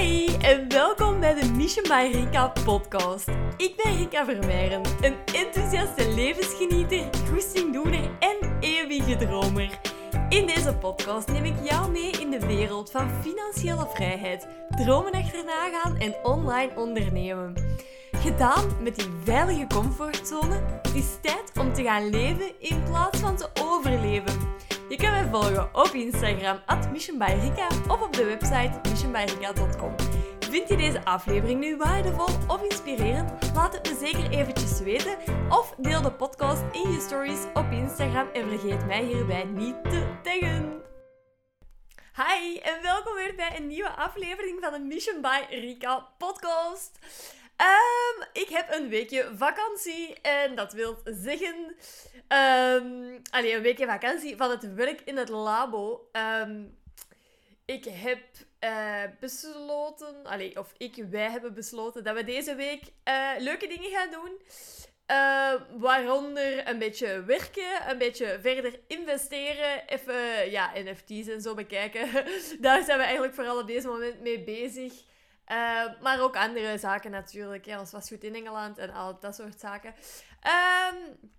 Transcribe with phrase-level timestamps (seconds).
[0.00, 3.28] Hi en welkom bij de Mission by Rika podcast.
[3.56, 9.80] Ik ben Rika Vermeijren, een enthousiaste levensgenieter, goestingdoener en eeuwige dromer.
[10.28, 15.68] In deze podcast neem ik jou mee in de wereld van financiële vrijheid, dromen achterna
[15.70, 17.54] gaan en online ondernemen.
[18.12, 23.36] Gedaan met die veilige comfortzone, het is tijd om te gaan leven in plaats van
[23.36, 24.58] te overleven.
[24.90, 29.94] Je kan mij volgen op Instagram, at missionbyrika, of op de website missionbyrika.com.
[30.40, 33.52] Vind je deze aflevering nu waardevol of inspirerend?
[33.54, 35.16] Laat het me zeker eventjes weten.
[35.48, 40.18] Of deel de podcast in je stories op Instagram en vergeet mij hierbij niet te
[40.22, 40.82] taggen.
[42.16, 46.98] Hi en welkom weer bij een nieuwe aflevering van de Mission by Rika podcast.
[47.60, 51.54] Um, ik heb een weekje vakantie en dat wil zeggen...
[52.28, 56.08] Um, allee, een weekje vakantie van het werk in het labo.
[56.12, 56.78] Um,
[57.64, 58.20] ik heb
[58.60, 63.90] uh, besloten, allee, of ik, wij hebben besloten dat we deze week uh, leuke dingen
[63.90, 64.40] gaan doen.
[65.80, 72.08] Waaronder een beetje werken, een beetje verder investeren, even ja, NFT's en zo bekijken.
[72.60, 74.92] Daar zijn we eigenlijk vooral op deze moment mee bezig.
[75.50, 79.60] Uh, maar ook andere zaken natuurlijk, ja, als goed in Engeland en al dat soort
[79.60, 79.94] zaken.
[80.92, 81.30] Um,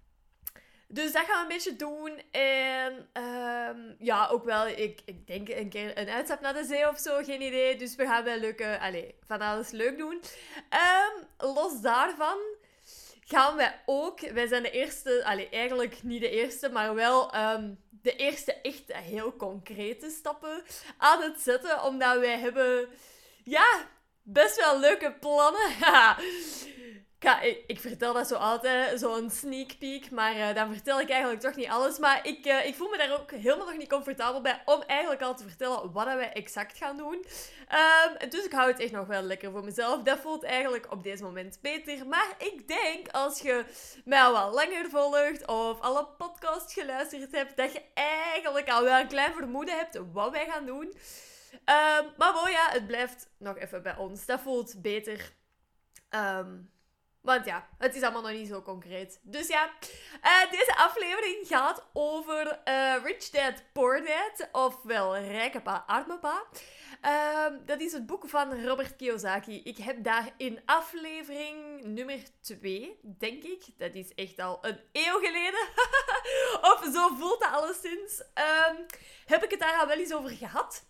[0.88, 2.22] dus dat gaan we een beetje doen.
[2.32, 6.90] En um, ja, ook wel, ik, ik denk een keer een uitstap naar de zee
[6.90, 7.76] of zo, geen idee.
[7.76, 10.22] Dus we gaan wel leuke, allez, van alles leuk doen.
[10.70, 12.38] Um, los daarvan
[13.20, 17.32] gaan wij ook, wij zijn de eerste, allez, eigenlijk niet de eerste, maar wel
[17.90, 20.64] de eerste echt heel concrete stappen
[20.98, 21.84] aan het zetten.
[21.84, 22.88] Omdat wij hebben,
[23.44, 23.90] ja,
[24.24, 25.70] best wel leuke plannen.
[27.42, 31.42] Ik, ik, vertel dat zo altijd, zo'n sneak peek, maar uh, dan vertel ik eigenlijk
[31.42, 32.00] toch niet alles.
[32.00, 35.22] Maar ik, uh, ik voel me daar ook helemaal nog niet comfortabel bij om eigenlijk
[35.22, 37.14] al te vertellen wat wij exact gaan doen.
[37.14, 40.04] Um, dus ik hou het echt nog wel lekker voor mezelf.
[40.04, 42.08] Dat voelt eigenlijk op deze moment beter.
[42.08, 43.66] Maar ik denk, als je
[44.06, 49.00] mij al wat langer volgt of alle podcasts geluisterd hebt, dat je eigenlijk al wel
[49.00, 50.94] een klein vermoeden hebt wat wij gaan doen.
[51.54, 54.26] Um, maar bon, ja, het blijft nog even bij ons.
[54.26, 55.34] Dat voelt beter.
[56.10, 56.72] Um,
[57.22, 59.20] want ja, het is allemaal nog niet zo concreet.
[59.24, 59.70] Dus ja,
[60.24, 66.44] uh, deze aflevering gaat over uh, Rich Dad Poor Dad, ofwel Rijke Pa, Arme Pa.
[67.06, 69.62] Uh, dat is het boek van Robert Kiyosaki.
[69.64, 75.20] Ik heb daar in aflevering nummer 2, denk ik, dat is echt al een eeuw
[75.20, 75.68] geleden,
[76.72, 78.76] of zo voelt dat alleszins, ehm,
[79.26, 80.90] heb ik het daar al wel eens over gehad.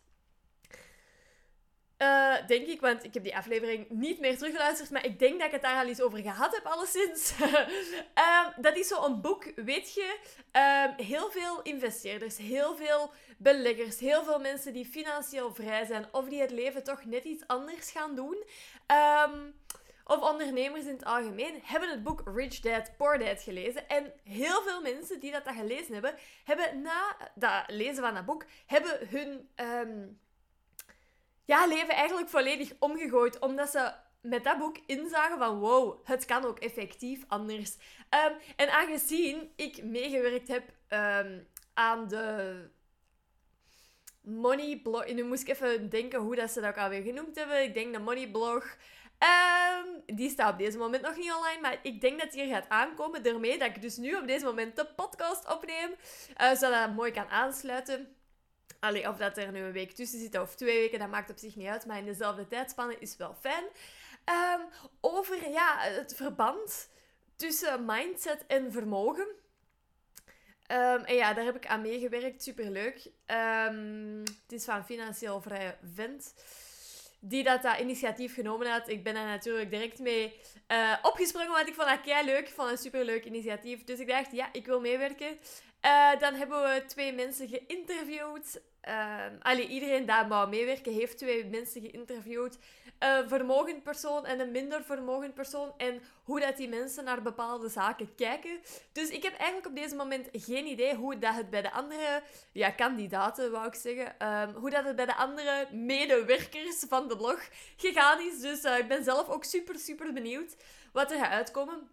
[2.01, 5.47] Uh, denk ik, want ik heb die aflevering niet meer teruggeluisterd, maar ik denk dat
[5.47, 7.34] ik het daar al eens over gehad heb, alleszins.
[7.41, 10.17] um, dat is zo'n boek, weet je,
[10.51, 16.28] um, heel veel investeerders, heel veel beleggers, heel veel mensen die financieel vrij zijn of
[16.28, 18.44] die het leven toch net iets anders gaan doen.
[19.28, 19.53] Um,
[20.03, 23.88] of ondernemers in het algemeen hebben het boek Rich Dad Poor Dad gelezen.
[23.90, 28.25] En heel veel mensen die dat, dat gelezen hebben, hebben na dat lezen van dat
[28.25, 29.50] boek, hebben hun
[31.46, 33.40] ja, leven eigenlijk volledig omgegooid.
[33.40, 37.75] Omdat ze met dat boek inzagen van wow, het kan ook effectief anders.
[38.28, 42.69] Um, en aangezien ik meegewerkt heb um, aan de
[44.22, 45.13] Money blog.
[45.13, 47.63] Nu moest ik even denken hoe dat ze dat ook alweer genoemd hebben.
[47.63, 48.78] Ik denk de Money blog.
[49.23, 52.47] Um, die staat op deze moment nog niet online, maar ik denk dat die er
[52.47, 53.23] gaat aankomen.
[53.23, 55.90] Daarmee dat ik dus nu op deze moment de podcast opneem,
[56.41, 58.16] uh, zodat dat mooi kan aansluiten.
[58.81, 61.38] Allee, of dat er nu een week tussen zit of twee weken, dat maakt op
[61.38, 61.86] zich niet uit.
[61.86, 63.64] Maar in dezelfde tijdspanne is wel fijn.
[64.25, 64.66] Um,
[65.02, 66.90] over ja, het verband
[67.36, 69.28] tussen mindset en vermogen.
[70.72, 72.44] Um, en ja, daar heb ik aan meegewerkt.
[72.44, 73.06] Superleuk.
[73.25, 76.34] Um, het is van Financieel Vrije Vent.
[77.20, 78.90] Die dat, dat initiatief genomen had.
[78.90, 81.52] Ik ben daar natuurlijk direct mee uh, opgesprongen.
[81.52, 82.47] Want ik vond dat kei leuk.
[82.47, 83.84] Ik vond het een superleuk initiatief.
[83.84, 85.40] Dus ik dacht, ja, ik wil meewerken.
[85.85, 88.61] Uh, dan hebben we twee mensen geïnterviewd.
[88.87, 92.57] Uh, allee, iedereen die wou meewerken heeft twee mensen geïnterviewd.
[92.99, 95.73] Een vermogend persoon en een minder vermogend persoon.
[95.78, 98.59] En hoe dat die mensen naar bepaalde zaken kijken.
[98.91, 102.22] Dus ik heb eigenlijk op deze moment geen idee hoe dat het bij de andere
[102.51, 104.28] ja, kandidaten, wou ik zeggen.
[104.28, 108.39] Um, hoe dat het bij de andere medewerkers van de blog gegaan is.
[108.39, 110.55] Dus uh, ik ben zelf ook super, super benieuwd
[110.93, 111.89] wat er gaat uitkomen.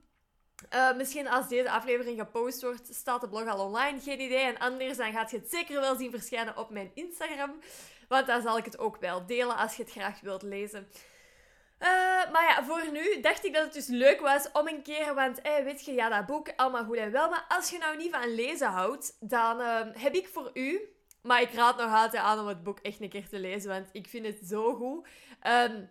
[0.75, 4.01] Uh, misschien als deze aflevering gepost wordt, staat de blog al online.
[4.01, 4.39] Geen idee.
[4.39, 7.61] En anders dan gaat je het zeker wel zien verschijnen op mijn Instagram.
[8.09, 10.89] Want daar zal ik het ook wel delen als je het graag wilt lezen.
[11.79, 11.89] Uh,
[12.33, 15.39] maar ja, voor nu dacht ik dat het dus leuk was om een keer, want
[15.43, 17.29] hey, weet je, ja, dat boek, allemaal goed en wel.
[17.29, 19.61] Maar als je nou niet van lezen houdt, dan
[19.95, 23.09] heb ik voor u maar ik raad nog altijd aan om het boek echt een
[23.09, 25.07] keer te lezen, want ik vind het zo goed.
[25.41, 25.85] Ehm,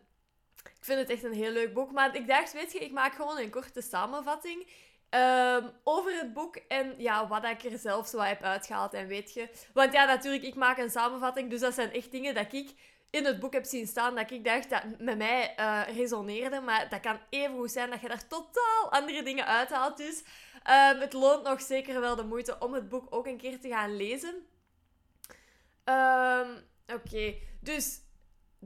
[0.77, 1.91] ik vind het echt een heel leuk boek.
[1.91, 4.67] Maar ik dacht, weet je, ik maak gewoon een korte samenvatting.
[5.09, 8.93] Ehm, over het boek en ja, wat ik er zelf zo heb uitgehaald.
[8.93, 12.35] En weet je, want ja, natuurlijk, ik maak een samenvatting, dus dat zijn echt dingen
[12.35, 12.73] dat ik
[13.09, 16.61] in het boek heb zien staan, dat ik dacht dat met mij uh, resoneerde.
[16.61, 19.97] Maar dat kan even goed zijn dat je daar totaal andere dingen uithaalt.
[19.97, 23.59] Dus um, het loont nog zeker wel de moeite om het boek ook een keer
[23.59, 24.35] te gaan lezen.
[25.85, 27.99] Um, Oké, dus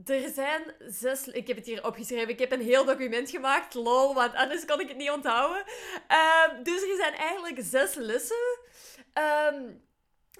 [0.04, 1.28] er zijn zes...
[1.28, 2.28] Ik heb het hier opgeschreven.
[2.28, 3.74] Ik heb een heel document gemaakt.
[3.74, 5.64] Lol, want anders kon ik het niet onthouden.
[6.48, 8.58] Um, dus er zijn eigenlijk zes lessen.
[9.52, 9.82] Um,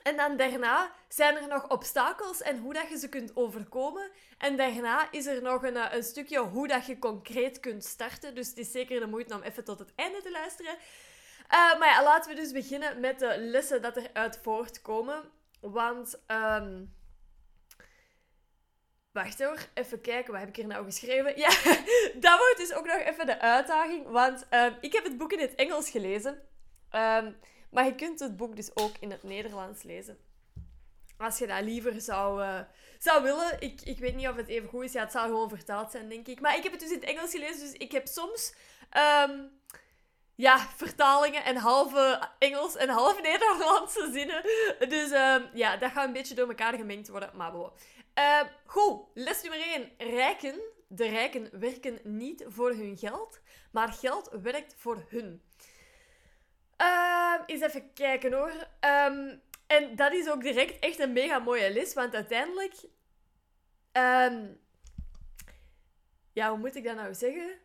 [0.03, 4.11] en dan daarna zijn er nog obstakels en hoe dat je ze kunt overkomen.
[4.39, 8.35] En daarna is er nog een, een stukje hoe dat je concreet kunt starten.
[8.35, 10.75] Dus het is zeker de moeite om even tot het einde te luisteren.
[10.75, 15.31] Uh, maar ja, laten we dus beginnen met de lessen dat eruit voortkomen.
[15.61, 16.21] Want...
[19.13, 21.39] Wacht hoor, even kijken, wat heb ik hier nou geschreven?
[21.39, 21.49] Ja,
[22.25, 25.41] dat wordt dus ook nog even de uitdaging, want um, ik heb het boek in
[25.41, 26.33] het Engels gelezen.
[26.93, 27.37] Um,
[27.71, 30.19] maar je kunt het boek dus ook in het Nederlands lezen.
[31.19, 32.61] Als je dat liever zou, uh,
[32.99, 33.61] zou willen.
[33.61, 34.93] Ik, ik weet niet of het even goed is.
[34.93, 36.41] Ja, het zou gewoon vertaald zijn, denk ik.
[36.41, 38.55] Maar ik heb het dus in het Engels gelezen, dus ik heb soms...
[39.29, 39.61] Um,
[40.35, 44.43] ja, vertalingen en halve Engels en halve Nederlandse zinnen.
[44.89, 45.11] Dus
[45.53, 47.31] ja, dat gaat een beetje door elkaar gemengd worden.
[47.35, 47.71] Maar bon.
[48.19, 49.91] Uh, goed, les nummer 1.
[49.99, 50.61] Rijken.
[50.89, 55.43] De rijken werken niet voor hun geld, maar geld werkt voor hun.
[56.81, 58.69] Uh, eens even kijken hoor.
[58.81, 62.75] Um, en dat is ook direct echt een mega mooie les, want uiteindelijk.
[63.93, 64.61] Um,
[66.33, 67.59] ja, hoe moet ik dat nou zeggen?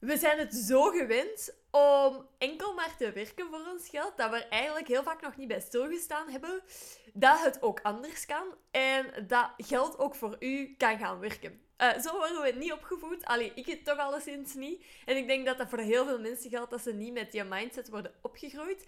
[0.00, 4.36] We zijn het zo gewend om enkel maar te werken voor ons geld, dat we
[4.36, 6.62] er eigenlijk heel vaak nog niet bij stilgestaan hebben,
[7.12, 11.60] dat het ook anders kan en dat geld ook voor u kan gaan werken.
[11.78, 13.24] Uh, zo worden we niet opgevoed.
[13.24, 14.84] Allee, ik het toch alleszins niet.
[15.04, 17.44] En ik denk dat dat voor heel veel mensen geldt dat ze niet met die
[17.44, 18.82] mindset worden opgegroeid.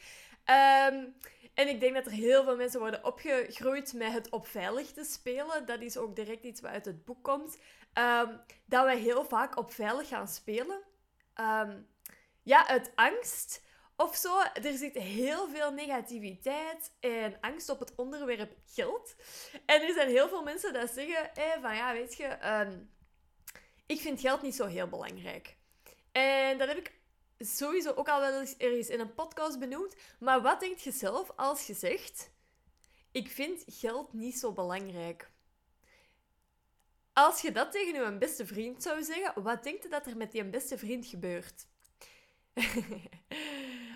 [0.46, 1.14] Um,
[1.54, 5.04] en ik denk dat er heel veel mensen worden opgegroeid met het op veilig te
[5.04, 5.66] spelen.
[5.66, 7.58] Dat is ook direct iets wat uit het boek komt.
[7.98, 10.90] Um, dat wij heel vaak op veilig gaan spelen.
[11.36, 11.88] Um,
[12.42, 13.62] ja, uit angst
[13.96, 14.40] of zo.
[14.40, 19.14] Er zit heel veel negativiteit en angst op het onderwerp geld.
[19.66, 21.30] En er zijn heel veel mensen die zeggen
[21.60, 22.90] van ja, weet je, um,
[23.86, 25.56] ik vind geld niet zo heel belangrijk.
[26.12, 26.92] En dat heb ik
[27.38, 29.94] sowieso ook al wel eens ergens in een podcast benoemd.
[30.18, 32.30] Maar wat denk je zelf als je zegt,
[33.12, 35.30] ik vind geld niet zo belangrijk?
[37.12, 40.32] Als je dat tegen je beste vriend zou zeggen, wat denk je dat er met
[40.32, 41.66] die beste vriend gebeurt?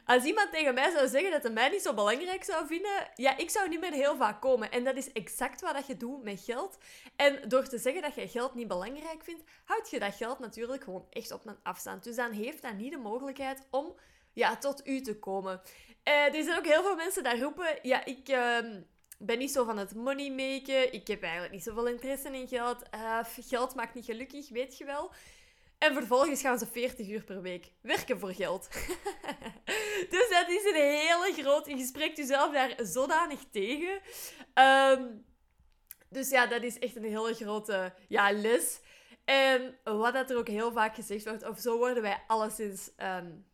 [0.04, 3.36] Als iemand tegen mij zou zeggen dat hij mij niet zo belangrijk zou vinden, ja,
[3.36, 4.70] ik zou niet meer heel vaak komen.
[4.70, 6.78] En dat is exact wat je doet met geld.
[7.16, 10.84] En door te zeggen dat je geld niet belangrijk vindt, houd je dat geld natuurlijk
[10.84, 12.04] gewoon echt op een afstand.
[12.04, 13.94] Dus dan heeft dat niet de mogelijkheid om
[14.32, 15.60] ja, tot u te komen.
[16.04, 18.28] Uh, er zijn ook heel veel mensen die roepen, ja, ik...
[18.28, 18.58] Uh,
[19.18, 20.92] ben niet zo van het money maken.
[20.92, 22.82] Ik heb eigenlijk niet zoveel interesse in geld.
[22.94, 25.12] Uh, geld maakt niet gelukkig, weet je wel.
[25.78, 28.68] En vervolgens gaan ze 40 uur per week werken voor geld.
[30.14, 31.66] dus dat is een hele groot...
[31.66, 34.00] Je spreekt jezelf daar zodanig tegen.
[34.54, 35.24] Um,
[36.08, 38.80] dus ja, dat is echt een hele grote ja, les.
[39.24, 42.90] En wat dat er ook heel vaak gezegd wordt, of zo worden wij alleszins...
[42.96, 43.46] Um,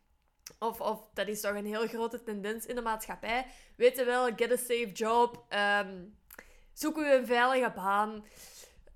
[0.63, 3.45] of, dat is toch een heel grote tendens in de maatschappij.
[3.75, 5.45] Weet je wel, get a safe job.
[5.81, 6.17] Um,
[6.73, 8.23] zoek u een veilige baan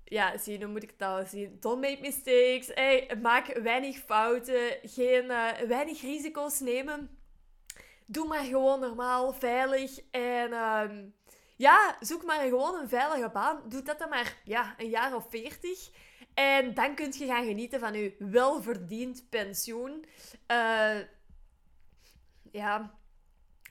[0.08, 1.56] ja, zie, hoe moet ik het nou zien?
[1.60, 2.70] Don't make mistakes.
[2.74, 4.78] Hey, maak weinig fouten.
[4.82, 7.10] Geen, uh, weinig risico's nemen.
[8.06, 10.00] Doe maar gewoon normaal, veilig.
[10.10, 10.90] En uh,
[11.56, 13.62] ja, zoek maar gewoon een veilige baan.
[13.68, 15.90] Doe dat dan maar ja, een jaar of veertig.
[16.34, 20.04] En dan kun je gaan genieten van je welverdiend pensioen.
[20.50, 20.96] Uh,
[22.58, 22.98] ja,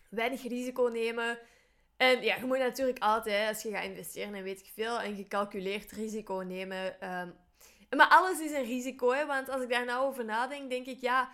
[0.10, 1.40] weinig risico nemen.
[1.98, 5.16] En ja, je moet natuurlijk altijd, als je gaat investeren en weet ik veel, een
[5.16, 7.10] gecalculeerd risico nemen.
[7.20, 7.36] Um,
[7.98, 11.02] maar alles is een risico, hè, want als ik daar nou over nadenk, denk ik,
[11.02, 11.30] ja,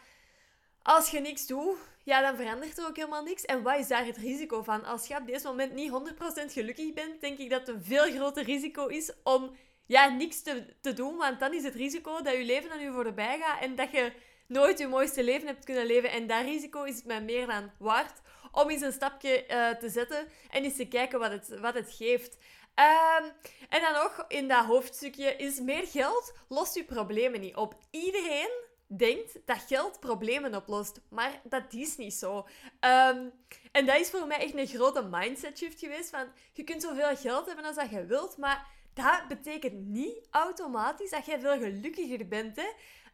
[0.82, 3.46] als je niks doet, ja, dan verandert er ook helemaal niks.
[3.46, 4.86] En wat is daar het risico van?
[4.86, 8.12] Als je op dit moment niet 100% gelukkig bent, denk ik dat het een veel
[8.12, 9.56] groter risico is om
[9.86, 11.18] ja, niks te, te doen.
[11.18, 14.12] Want dan is het risico dat je leven aan je voorbij gaat en dat je
[14.54, 16.12] nooit je mooiste leven hebt kunnen leven.
[16.12, 19.90] En dat risico is het mij meer dan waard om eens een stapje uh, te
[19.90, 22.38] zetten en eens te kijken wat het, wat het geeft.
[22.76, 23.32] Um,
[23.70, 27.76] en dan nog in dat hoofdstukje is meer geld lost je problemen niet op.
[27.90, 28.50] Iedereen
[28.88, 31.02] denkt dat geld problemen oplost.
[31.10, 32.48] Maar dat is niet zo.
[32.80, 33.28] Ehm,
[33.72, 36.10] en dat is voor mij echt een grote mindset shift geweest.
[36.10, 41.10] Van, je kunt zoveel geld hebben als dat je wilt, maar dat betekent niet automatisch
[41.10, 42.56] dat jij veel gelukkiger bent.
[42.56, 42.68] Hè?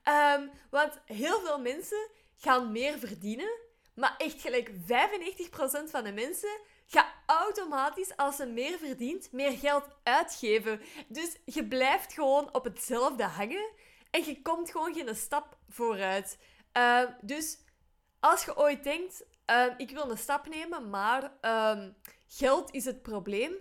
[0.04, 3.60] Ehm, want heel veel mensen gaan meer verdienen,
[3.94, 9.88] maar echt gelijk 95% van de mensen gaat automatisch, als ze meer verdient, meer geld
[10.04, 10.82] uitgeven.
[11.08, 13.70] Dus je blijft gewoon op hetzelfde hangen
[14.12, 16.38] en je komt gewoon geen stap vooruit.
[16.72, 17.58] Ehm, dus
[18.20, 21.32] als je ooit denkt, ehm, ik wil een stap nemen, maar
[22.28, 23.54] geld is het probleem,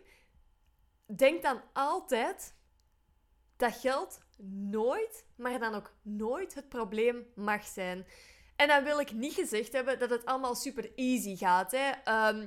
[1.06, 2.54] denk dan altijd
[3.56, 4.18] dat geld
[4.70, 8.06] nooit, maar dan ook nooit het probleem mag zijn.
[8.56, 11.70] En dan wil ik niet gezegd hebben dat het allemaal super easy gaat.
[11.70, 11.90] Hè.
[12.04, 12.46] Ehm,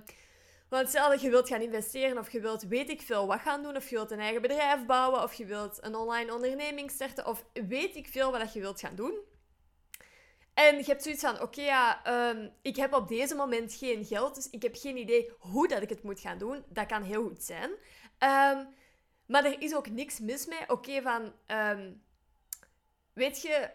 [0.69, 3.63] want stel dat je wilt gaan investeren of je wilt weet ik veel wat gaan
[3.63, 7.27] doen, of je wilt een eigen bedrijf bouwen, of je wilt een online onderneming starten,
[7.27, 9.13] of weet ik veel wat je wilt gaan doen.
[10.53, 14.35] En je hebt zoiets van, oké ja, ehm, ik heb op deze moment geen geld,
[14.35, 16.63] dus ik heb geen idee hoe dat ik het moet gaan doen.
[16.67, 17.69] Dat kan heel goed zijn.
[18.19, 18.67] Um,
[19.31, 20.59] maar er is ook niks mis mee.
[20.67, 21.33] Oké, van...
[21.47, 22.03] Um,
[23.13, 23.69] weet je,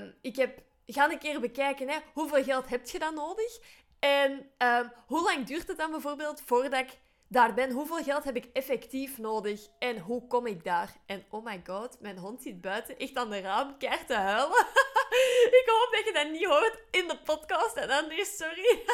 [0.00, 0.62] um, ik heb...
[0.86, 3.58] Ga een keer bekijken, hè, hoeveel geld heb je dan nodig?
[3.98, 6.98] En um, hoe lang duurt het dan bijvoorbeeld voordat ik
[7.28, 7.70] daar ben?
[7.70, 9.68] Hoeveel geld heb ik effectief nodig?
[9.78, 10.96] En hoe kom ik daar?
[11.06, 14.66] En oh my god, mijn hond zit buiten echt aan de raam keihard te huilen.
[15.60, 17.76] ik hoop dat je dat niet hoort in de podcast.
[17.76, 18.84] En anders, sorry.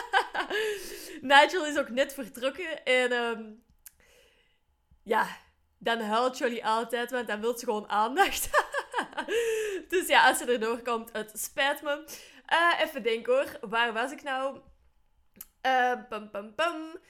[1.33, 2.85] Nigel is ook net vertrokken.
[2.85, 3.65] En um,
[5.03, 5.27] ja,
[5.83, 8.51] dan huilt Jolly altijd, want dan wil ze gewoon aandacht.
[9.89, 12.05] dus ja, als ze erdoor komt, het spijt me.
[12.53, 14.59] Uh, even denken hoor, waar was ik nou?
[16.57, 17.01] Pum.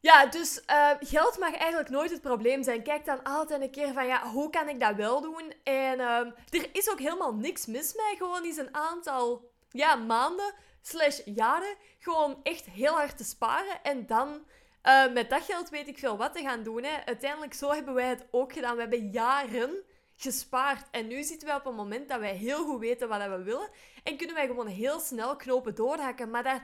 [0.00, 2.82] Ja, dus uh, geld mag eigenlijk nooit het probleem zijn.
[2.82, 5.52] Kijk dan altijd een keer van, ja, hoe kan ik dat wel doen?
[5.62, 6.18] En uh,
[6.50, 8.16] er is ook helemaal niks mis mee.
[8.16, 13.82] Gewoon eens een aantal ja, maanden slash jaren gewoon echt heel hard te sparen.
[13.82, 14.46] En dan
[14.86, 16.82] uh, met dat geld weet ik veel wat te gaan doen.
[16.82, 17.04] Hè.
[17.04, 18.74] Uiteindelijk, zo hebben wij het ook gedaan.
[18.74, 19.82] We hebben jaren
[20.16, 20.86] gespaard.
[20.90, 23.68] En nu zitten wij op een moment dat wij heel goed weten wat we willen.
[24.02, 26.30] En kunnen wij gewoon heel snel knopen doorhakken.
[26.30, 26.60] Maar dat,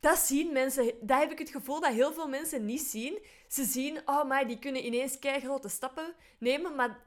[0.00, 0.92] dat zien mensen.
[1.00, 3.18] Dat heb ik het gevoel dat heel veel mensen niet zien.
[3.48, 6.74] Ze zien, oh maar die kunnen ineens grote stappen nemen.
[6.74, 6.98] Maar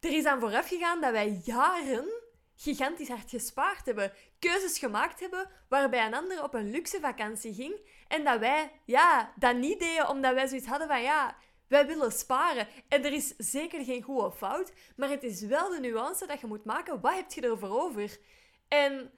[0.00, 2.08] er is aan vooraf gegaan dat wij jaren
[2.58, 4.12] gigantisch hard gespaard hebben.
[4.38, 7.80] Keuzes gemaakt hebben waarbij een ander op een luxe vakantie ging.
[8.08, 11.36] En dat wij ja, dat niet deden omdat wij zoiets hadden van ja,
[11.68, 12.68] wij willen sparen.
[12.88, 16.40] En er is zeker geen goed of fout, maar het is wel de nuance dat
[16.40, 17.00] je moet maken.
[17.00, 18.18] Wat heb je erover over?
[18.68, 19.10] En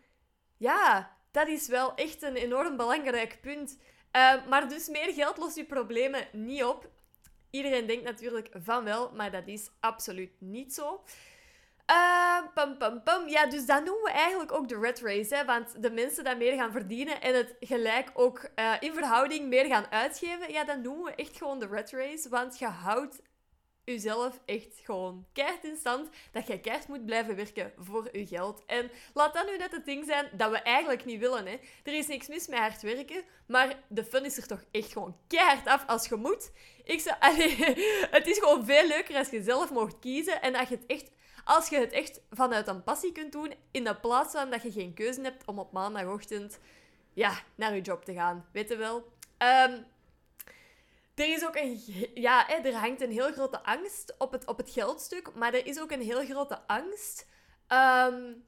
[0.56, 3.78] ja, dat is wel echt een enorm belangrijk punt.
[4.16, 6.90] Uh, maar dus meer geld lost je problemen niet op.
[7.50, 11.04] Iedereen denkt natuurlijk van wel, maar dat is absoluut niet zo.
[11.90, 13.28] Uh, pum, pum, pum.
[13.28, 15.34] Ja, dus dat noemen we eigenlijk ook de red race.
[15.34, 15.44] Hè?
[15.44, 19.64] Want de mensen die meer gaan verdienen en het gelijk ook uh, in verhouding meer
[19.64, 22.28] gaan uitgeven, ja, dan noemen we echt gewoon de red race.
[22.28, 23.20] Want je houdt
[23.84, 28.62] jezelf echt gewoon keihard in stand dat je keihard moet blijven werken voor je geld.
[28.66, 31.46] En laat dat nu net het ding zijn dat we eigenlijk niet willen.
[31.46, 31.58] Hè.
[31.82, 35.16] Er is niks mis met hard werken, maar de fun is er toch echt gewoon
[35.26, 36.50] keihard af als je moet.
[36.84, 37.56] Ik zou, allee,
[38.10, 41.10] het is gewoon veel leuker als je zelf mocht kiezen en dat je het echt
[41.50, 44.72] als je het echt vanuit een passie kunt doen, in de plaats van dat je
[44.72, 46.58] geen keuze hebt om op maandagochtend
[47.12, 48.48] ja, naar je job te gaan.
[48.52, 48.96] Weet je wel?
[48.96, 49.86] Um,
[51.14, 51.80] er is ook een...
[52.14, 55.80] Ja, er hangt een heel grote angst op het, op het geldstuk, maar er is
[55.80, 57.26] ook een heel grote angst
[57.68, 58.44] um,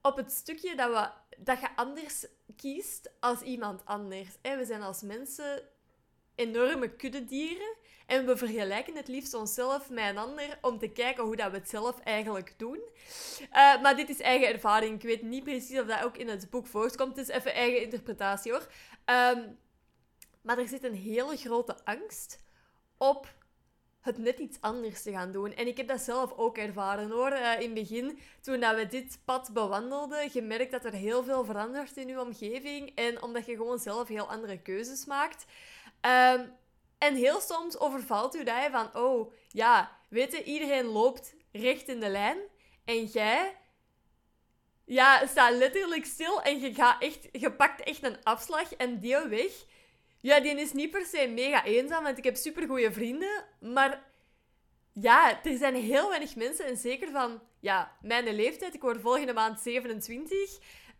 [0.00, 4.28] op het stukje dat, we, dat je anders kiest als iemand anders.
[4.42, 5.62] We zijn als mensen
[6.34, 7.76] enorme kuddedieren.
[8.06, 11.56] En we vergelijken het liefst onszelf met een ander om te kijken hoe dat we
[11.56, 12.80] het zelf eigenlijk doen.
[13.52, 14.94] Uh, maar dit is eigen ervaring.
[14.94, 17.16] Ik weet niet precies of dat ook in het boek voorkomt.
[17.16, 18.66] Het is even eigen interpretatie hoor.
[19.06, 19.58] Um,
[20.42, 22.40] maar er zit een hele grote angst
[22.96, 23.34] op
[24.00, 25.54] het net iets anders te gaan doen.
[25.54, 27.32] En ik heb dat zelf ook ervaren hoor.
[27.32, 31.24] Uh, in het begin, toen dat we dit pad bewandelden, je merkt dat er heel
[31.24, 32.92] veel verandert in je omgeving.
[32.94, 35.44] En omdat je gewoon zelf heel andere keuzes maakt.
[36.06, 36.60] Um,
[36.98, 42.00] en heel soms overvalt u dat van, oh ja, weet je, iedereen loopt recht in
[42.00, 42.38] de lijn.
[42.84, 43.56] En jij
[44.84, 49.16] ja, staat letterlijk stil en je, gaat echt, je pakt echt een afslag en die
[49.16, 49.52] weg.
[50.20, 53.44] Ja, die is niet per se mega eenzaam, want ik heb supergoeie vrienden.
[53.60, 54.02] Maar
[54.92, 59.32] ja, er zijn heel weinig mensen, en zeker van ja, mijn leeftijd, ik word volgende
[59.32, 60.58] maand 27.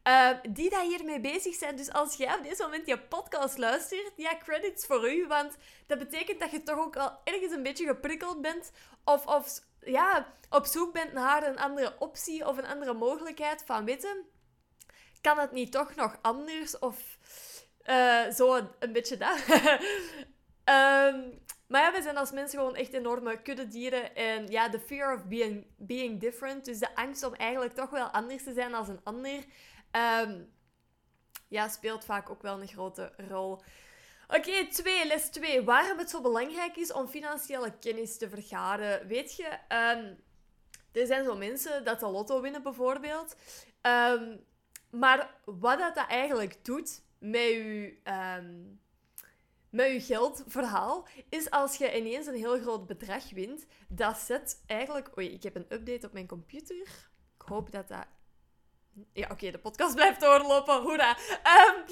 [0.09, 1.77] Uh, die daar hiermee bezig zijn.
[1.77, 5.27] Dus als jij op dit moment je podcast luistert, ja, credits voor u.
[5.27, 5.57] Want
[5.87, 8.71] dat betekent dat je toch ook al ergens een beetje geprikkeld bent.
[9.05, 13.85] Of, of ja, op zoek bent naar een andere optie of een andere mogelijkheid van
[13.85, 14.27] weten.
[15.21, 16.79] Kan het niet toch nog anders?
[16.79, 17.19] Of
[17.85, 19.39] uh, zo een beetje dat.
[20.65, 21.41] um,
[21.73, 24.15] Maar ja, we zijn als mensen gewoon echt enorme kuddedieren.
[24.15, 26.65] En ja, de fear of being, being different.
[26.65, 29.45] Dus de angst om eigenlijk toch wel anders te zijn als een ander.
[29.97, 30.53] Um,
[31.49, 33.63] ja, speelt vaak ook wel een grote rol.
[34.29, 35.63] Oké, twee, les 2.
[35.63, 39.07] Waarom het zo belangrijk is om financiële kennis te vergaren.
[39.07, 40.21] Weet je, um,
[40.93, 43.37] er zijn zo mensen dat de lotto winnen bijvoorbeeld.
[43.83, 44.45] Um,
[44.91, 48.01] maar wat dat, dat eigenlijk doet met je
[49.73, 55.19] met je geldverhaal, is als je ineens een heel groot bedrag wint, dat zet eigenlijk...
[55.19, 57.11] Oei, ik heb een update op mijn computer.
[57.35, 58.07] Ik hoop dat dat...
[59.13, 60.83] Ja, oké, de podcast blijft doorlopen.
[60.83, 61.17] Hoera.
[61.67, 61.85] Um,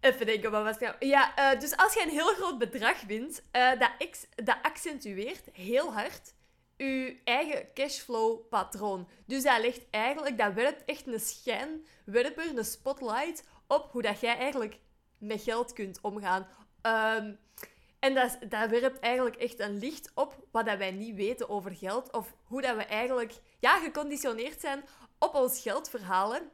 [0.00, 0.94] even denken, wat nou...
[0.98, 5.48] Ja, uh, dus als je een heel groot bedrag wint, uh, dat, ex, dat accentueert
[5.52, 6.34] heel hard
[6.76, 9.08] je eigen cashflow-patroon.
[9.26, 10.38] Dus dat legt eigenlijk...
[10.38, 14.78] Dat werpt echt een schijnwerper, een spotlight op hoe dat jij eigenlijk
[15.18, 16.48] met geld kunt omgaan.
[16.82, 17.38] Um,
[17.98, 21.74] en dat, dat werpt eigenlijk echt een licht op wat dat wij niet weten over
[21.74, 22.12] geld.
[22.12, 24.84] Of hoe dat we eigenlijk ja, geconditioneerd zijn
[25.18, 26.50] op ons geldverhalen.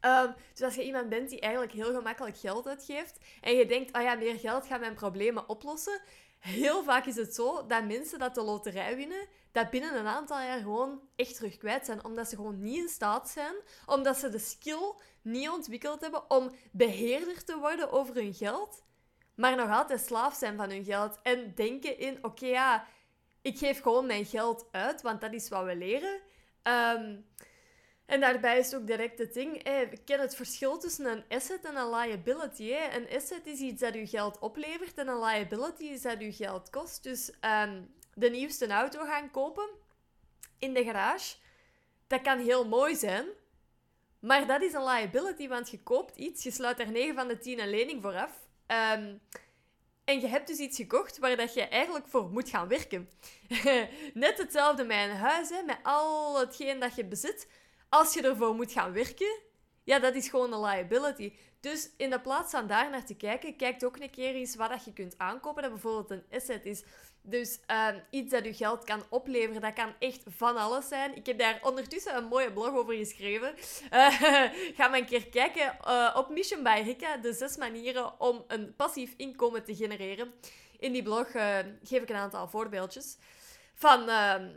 [0.00, 3.96] Um, dus als je iemand bent die eigenlijk heel gemakkelijk geld uitgeeft en je denkt,
[3.96, 6.00] oh ja, meer geld gaat mijn problemen oplossen.
[6.38, 10.40] Heel vaak is het zo dat mensen dat de loterij winnen, dat binnen een aantal
[10.40, 12.04] jaar gewoon echt terug kwijt zijn.
[12.04, 13.54] Omdat ze gewoon niet in staat zijn,
[13.86, 18.82] omdat ze de skill niet ontwikkeld hebben om beheerder te worden over hun geld,
[19.34, 21.18] maar nog altijd slaaf zijn van hun geld.
[21.22, 22.86] En denken in, oké ja,
[23.42, 26.20] ik geef gewoon mijn geld uit, want dat is wat we leren.
[26.62, 27.26] Um,
[28.06, 31.76] en daarbij is ook direct het ding, ik ken het verschil tussen een asset en
[31.76, 32.72] een liability.
[32.72, 36.70] Een asset is iets dat je geld oplevert en een liability is dat je geld
[36.70, 37.02] kost.
[37.02, 39.68] Dus um, de nieuwste auto gaan kopen
[40.58, 41.36] in de garage,
[42.06, 43.26] dat kan heel mooi zijn,
[44.18, 47.38] maar dat is een liability, want je koopt iets, je sluit er 9 van de
[47.38, 48.48] 10 een lening voor af.
[48.66, 49.20] Um,
[50.04, 53.10] en je hebt dus iets gekocht waar dat je eigenlijk voor moet gaan werken.
[54.14, 57.48] Net hetzelfde met een huis, hè, met al hetgeen dat je bezit.
[57.88, 59.38] Als je ervoor moet gaan werken,
[59.84, 61.32] ja, dat is gewoon een liability.
[61.60, 64.70] Dus in de plaats van daar naar te kijken, kijk ook een keer eens wat
[64.70, 66.84] dat je kunt aankopen dat bijvoorbeeld een asset is.
[67.22, 71.16] Dus uh, iets dat je geld kan opleveren, dat kan echt van alles zijn.
[71.16, 73.54] Ik heb daar ondertussen een mooie blog over geschreven.
[73.92, 74.20] Uh,
[74.76, 78.74] ga maar een keer kijken uh, op Mission by Rika, de zes manieren om een
[78.76, 80.32] passief inkomen te genereren.
[80.78, 83.16] In die blog eh, geef ik een aantal voorbeeldjes
[83.74, 84.50] van ehm,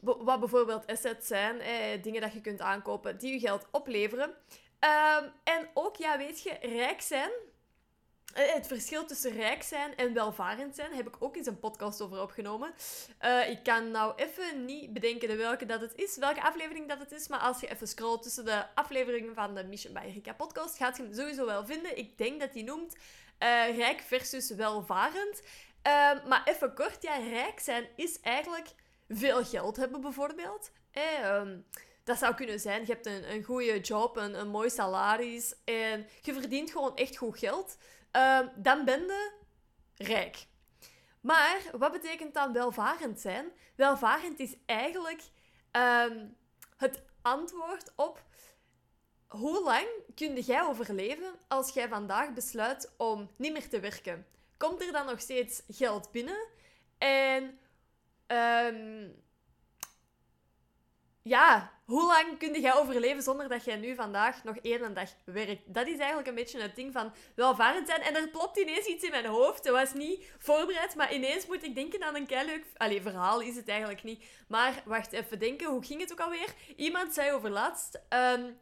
[0.00, 4.28] wat bijvoorbeeld assets zijn, eh, dingen dat je kunt aankopen die je geld opleveren.
[4.80, 7.30] Um, en ook, ja, weet je, rijk zijn.
[8.34, 12.00] Eh, het verschil tussen rijk zijn en welvarend zijn heb ik ook eens een podcast
[12.00, 12.74] over opgenomen.
[13.22, 16.98] Uh, ik kan nou even niet bedenken de welke dat het is, welke aflevering dat
[16.98, 17.28] het is.
[17.28, 20.96] Maar als je even scrolt tussen de afleveringen van de Mission by Erika podcast, gaat
[20.96, 21.98] je hem sowieso wel vinden.
[21.98, 25.42] Ik denk dat die noemt uh, rijk versus welvarend.
[25.82, 28.68] Ehm, maar even kort, ja, rijk zijn is eigenlijk
[29.08, 30.70] veel geld hebben bijvoorbeeld.
[30.90, 31.42] Eh,
[32.04, 36.06] dat zou kunnen zijn, je hebt een, een goede job, een, een mooi salaris en
[36.20, 37.76] je verdient gewoon echt goed geld.
[38.16, 39.32] Uh, dan ben je
[39.94, 40.46] rijk.
[41.20, 43.52] Maar wat betekent dan welvarend zijn?
[43.74, 45.22] Welvarend is eigenlijk
[45.70, 46.26] ehm,
[46.76, 48.22] het antwoord op
[49.26, 54.26] hoe lang kun jij overleven als jij vandaag besluit om niet meer te werken?
[54.56, 56.46] Komt er dan nog steeds geld binnen?
[56.98, 57.58] En
[58.28, 59.26] um,
[61.22, 65.74] ja, hoe lang kun jij overleven zonder dat jij nu vandaag nog één dag werkt?
[65.74, 68.00] Dat is eigenlijk een beetje het ding van welvarend zijn.
[68.00, 69.64] En er klopt ineens iets in mijn hoofd.
[69.64, 72.64] Dat was niet voorbereid, maar ineens moet ik denken aan een leuk...
[72.76, 74.24] Allee, verhaal is het eigenlijk niet.
[74.48, 75.70] Maar wacht, even denken.
[75.70, 76.54] Hoe ging het ook alweer?
[76.76, 78.00] Iemand zei over laatst...
[78.08, 78.58] Um,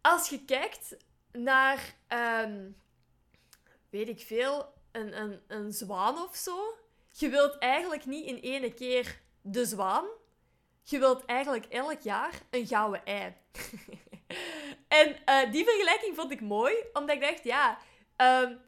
[0.00, 0.96] als je kijkt
[1.32, 1.94] naar...
[2.44, 2.76] Um,
[3.90, 4.74] weet ik veel...
[4.92, 6.78] Een, een, een zwaan of zo.
[7.18, 10.06] Je wilt eigenlijk niet in ene keer de zwaan
[10.88, 13.34] je wilt eigenlijk elk jaar een gouden ei.
[14.88, 17.78] en uh, die vergelijking vond ik mooi, omdat ik dacht, ja,
[18.16, 18.60] um,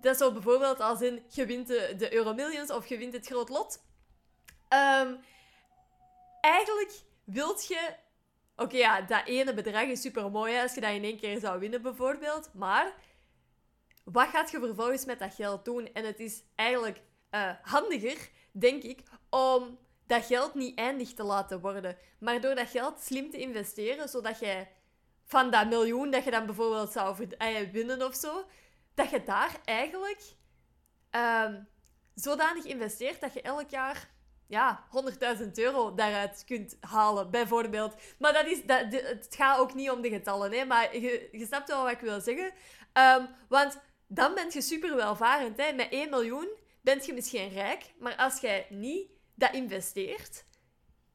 [0.00, 3.26] dat is zo bijvoorbeeld als in je wint de, de Euromillions of je wint het
[3.26, 3.82] groot lot.
[4.68, 5.18] Um,
[6.40, 6.92] eigenlijk
[7.24, 7.94] wilt je...
[8.56, 11.58] Oké, ja, dat ene bedrag is super mooi als je dat in één keer zou
[11.58, 12.50] winnen bijvoorbeeld.
[12.54, 12.94] Maar
[14.04, 15.92] wat gaat je vervolgens met dat geld doen?
[15.92, 17.00] En het is eigenlijk
[17.34, 21.96] uh, handiger, denk ik, om dat geld niet eindig te laten worden.
[22.18, 24.70] Maar door dat geld slim te investeren, zodat jij
[25.24, 28.44] van dat miljoen dat je dan bijvoorbeeld zou eh, winnen of zo,
[28.94, 30.22] dat je daar eigenlijk
[31.10, 31.68] um,
[32.14, 34.12] zodanig investeert dat je elk jaar
[34.46, 34.84] ja,
[35.38, 37.94] 100.000 euro daaruit kunt halen, bijvoorbeeld.
[38.18, 41.68] Maar dat is, dat, het gaat ook niet om de getallen, hè, maar je, snapt
[41.68, 42.52] wel wat ik wil zeggen.
[42.92, 45.56] Um, want dan ben je super welvarend.
[45.56, 45.72] Hè.
[45.72, 46.48] Met 1 miljoen
[46.84, 50.44] ben je misschien rijk, maar als jij niet dat investeert,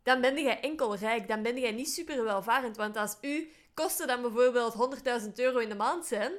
[0.03, 1.27] dan ben je enkel rijk.
[1.27, 2.77] Dan ben je niet super welvarend.
[2.77, 6.31] Want als u kosten dan bijvoorbeeld 100.000 euro in de maand zijn,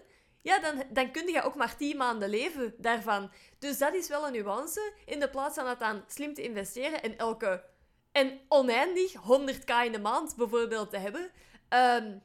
[0.42, 3.30] ja, dan, dan kun je ook maar 10 maanden leven daarvan.
[3.58, 4.92] Dus dat is wel een nuance.
[5.06, 7.64] In de plaats van dat dan slim te investeren in elke...
[8.12, 11.30] En oneindig 100k in de maand bijvoorbeeld te hebben.
[11.68, 12.18] Ehm,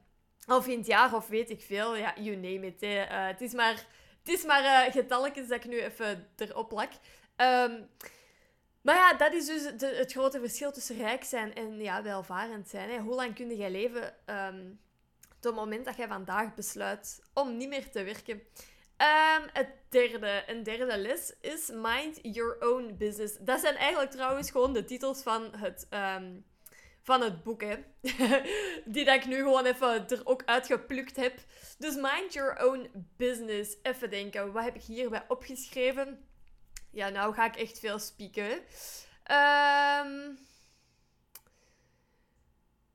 [0.48, 1.96] of in het jaar, of weet ik veel.
[1.96, 2.84] Ja, you name it.
[2.84, 3.86] Uh, het is maar,
[4.26, 6.92] het is maar uh, getalletjes dat ik nu even erop plak.
[7.36, 7.82] Ehm,
[8.82, 13.02] maar ja, dat is dus het grote verschil tussen rijk zijn en ja, welvarend zijn.
[13.02, 14.14] Hoe lang kun je leven...
[14.26, 14.80] Um,
[15.46, 18.34] op het moment dat jij vandaag besluit om niet meer te werken.
[18.36, 23.38] Um, het derde, een derde les is Mind Your Own Business.
[23.40, 25.88] Dat zijn eigenlijk trouwens gewoon de titels van het,
[27.06, 27.76] van het boek, hè.
[28.94, 31.40] Die dat ik nu gewoon even er ook uitgeplukt heb.
[31.78, 33.76] Dus Mind Your Own Business.
[33.82, 36.28] Even denken, wat heb ik hierbij opgeschreven?
[36.92, 38.52] Ja, nou ga ik echt veel spieken.
[39.32, 40.38] Um,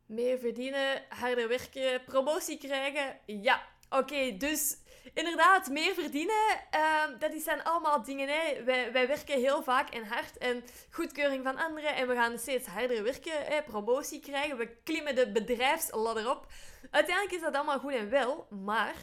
[0.06, 3.18] meer verdienen, harder werken, promotie krijgen.
[3.26, 4.76] Ja, oké, dus
[5.14, 8.28] inderdaad, meer verdienen, uh, dat zijn allemaal dingen.
[8.28, 8.64] Hè.
[8.64, 12.66] Wij, wij werken heel vaak en hard en goedkeuring van anderen en we gaan steeds
[12.66, 16.46] harder werken, hè, promotie krijgen, we klimmen de bedrijfsladder op.
[16.90, 18.94] Uiteindelijk is dat allemaal goed en wel, maar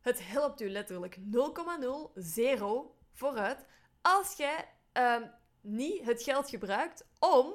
[0.00, 1.22] het helpt u letterlijk 0,0
[3.14, 3.66] vooruit
[4.02, 5.16] als jij uh,
[5.60, 7.54] niet het geld gebruikt om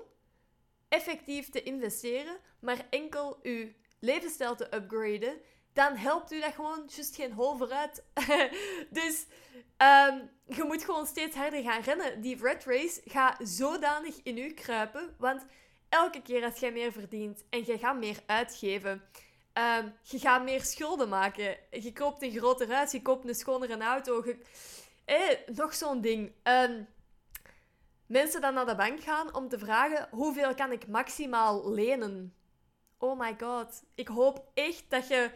[0.89, 5.41] effectief te investeren, maar enkel uw levensstijl te upgraden,
[5.75, 8.03] dan helpt u dat gewoon juist geen hol vooruit.
[8.99, 9.25] dus
[9.77, 12.21] um, je moet gewoon steeds harder gaan rennen.
[12.21, 15.45] Die red race gaat zodanig in u kruipen, want
[15.89, 18.91] elke keer als jij meer verdient en je gaat meer uitgeven,
[19.53, 23.77] um, je gaat meer schulden maken, je koopt een groter huis, je koopt een schonere
[23.77, 24.23] auto,
[25.05, 26.31] eh, nog zo'n ding.
[26.43, 26.87] Um,
[28.05, 32.33] mensen dan naar de bank gaan om te vragen hoeveel kan ik maximaal lenen.
[32.97, 33.83] Oh my god.
[33.95, 35.31] Ik hoop echt dat je...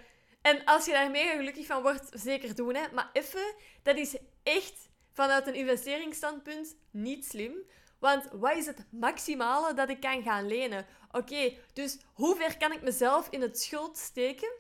[0.50, 2.76] En als je daar mega gelukkig van wordt, zeker doen.
[2.76, 2.84] Hè.
[2.94, 7.54] Maar even, dat is echt vanuit een investeringsstandpunt niet slim.
[8.00, 10.86] Want wat is het maximale dat ik kan gaan lenen?
[11.12, 14.52] Oké, dus hoe ver kan ik mezelf in het schuld steken?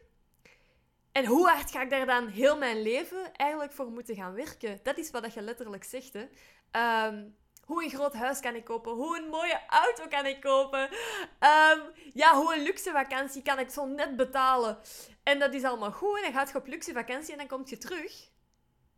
[1.11, 4.79] En hoe hard ga ik daar dan heel mijn leven eigenlijk voor moeten gaan werken?
[4.83, 6.13] Dat is wat je letterlijk zegt.
[6.13, 6.27] Hè.
[6.71, 7.25] Ehm,
[7.69, 8.91] hoe een groot huis kan ik kopen?
[8.91, 10.89] Hoe een mooie auto kan ik kopen?
[11.39, 11.79] Ehm,
[12.13, 14.77] ja, hoe een luxe vakantie kan ik zo net betalen?
[15.29, 16.17] En dat is allemaal goed.
[16.17, 18.29] En dan gaat je op luxe vakantie en dan kom je terug.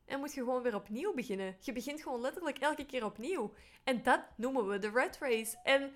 [0.06, 1.58] En moet je gewoon weer opnieuw beginnen.
[1.60, 3.54] Je begint gewoon letterlijk elke keer opnieuw.
[3.84, 5.58] En dat noemen we de red race.
[5.64, 5.94] En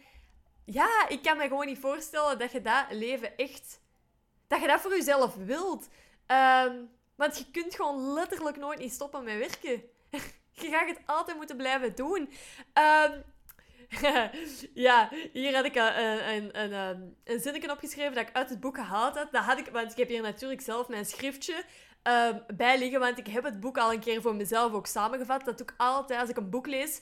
[0.66, 3.82] ja, ik kan me gewoon niet voorstellen dat je dat leven echt...
[4.48, 5.88] Dat je dat voor jezelf wilt.
[6.26, 6.76] Ehm,
[7.16, 9.84] want je kunt gewoon letterlijk nooit niet stoppen met werken.
[10.62, 12.30] Je gaat het altijd moeten blijven doen.
[12.74, 13.24] Um,
[14.74, 18.60] ja, hier had ik een, een, een, ehm, een, zinnetje opgeschreven dat ik uit het
[18.60, 19.32] boek gehaald had.
[19.32, 21.64] Dat had ik, want ik heb hier natuurlijk zelf mijn schriftje
[22.04, 25.46] um, bij liggen, want ik heb het boek al een keer voor mezelf ook samengevat.
[25.46, 27.02] Dat doe ik altijd als ik een boek lees.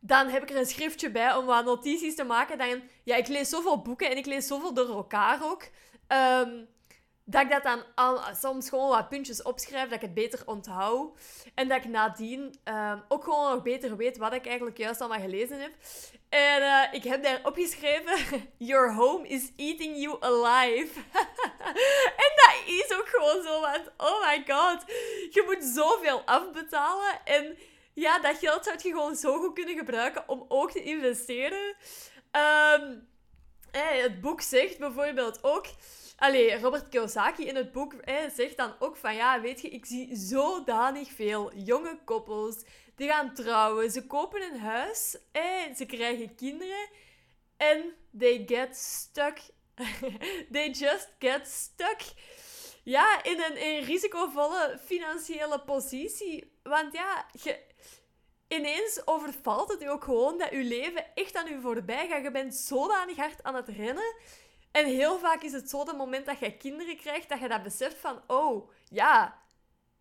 [0.00, 2.58] dan heb ik er een schriftje bij om wat notities te maken.
[2.58, 5.68] Dan, ja, ik lees zoveel boeken en ik lees zoveel door elkaar ook.
[7.30, 11.18] Dat ik dat dan al, soms gewoon wat puntjes opschrijf, dat ik het beter onthoud.
[11.54, 15.20] En dat ik nadien uh, ook gewoon nog beter weet wat ik eigenlijk juist allemaal
[15.20, 15.72] gelezen heb.
[16.28, 18.18] En uh, ik heb daar opgeschreven:
[18.70, 21.00] Your home is eating you alive.
[22.24, 24.84] en dat is ook gewoon zo, want oh my god,
[25.30, 27.24] je moet zoveel afbetalen.
[27.24, 27.58] En
[27.92, 31.76] ja, dat geld zou je gewoon zo goed kunnen gebruiken om ook te investeren.
[32.32, 33.08] Um,
[33.70, 35.66] het boek zegt bijvoorbeeld ook
[36.20, 37.94] Allee, Robert Kiyosaki in het boek
[38.34, 42.64] zegt dan ook van ja, weet je, ik zie zodanig veel jonge koppels
[42.96, 46.88] die gaan trouwen, ze kopen een huis, eh, ze krijgen kinderen
[47.56, 49.38] en they get stuck.
[50.52, 52.00] they just get stuck.
[52.82, 56.58] Ja, in een, risicovolle financiële positie.
[56.62, 57.58] Want ja, je,
[58.48, 62.22] ineens overvalt het u ook gewoon dat uw leven echt aan u voorbij gaat.
[62.22, 64.14] Je bent zodanig hard aan het rennen
[64.72, 67.62] en heel vaak is het zo dat moment dat je kinderen krijgt, dat je dat
[67.62, 69.40] beseft van, oh, ja,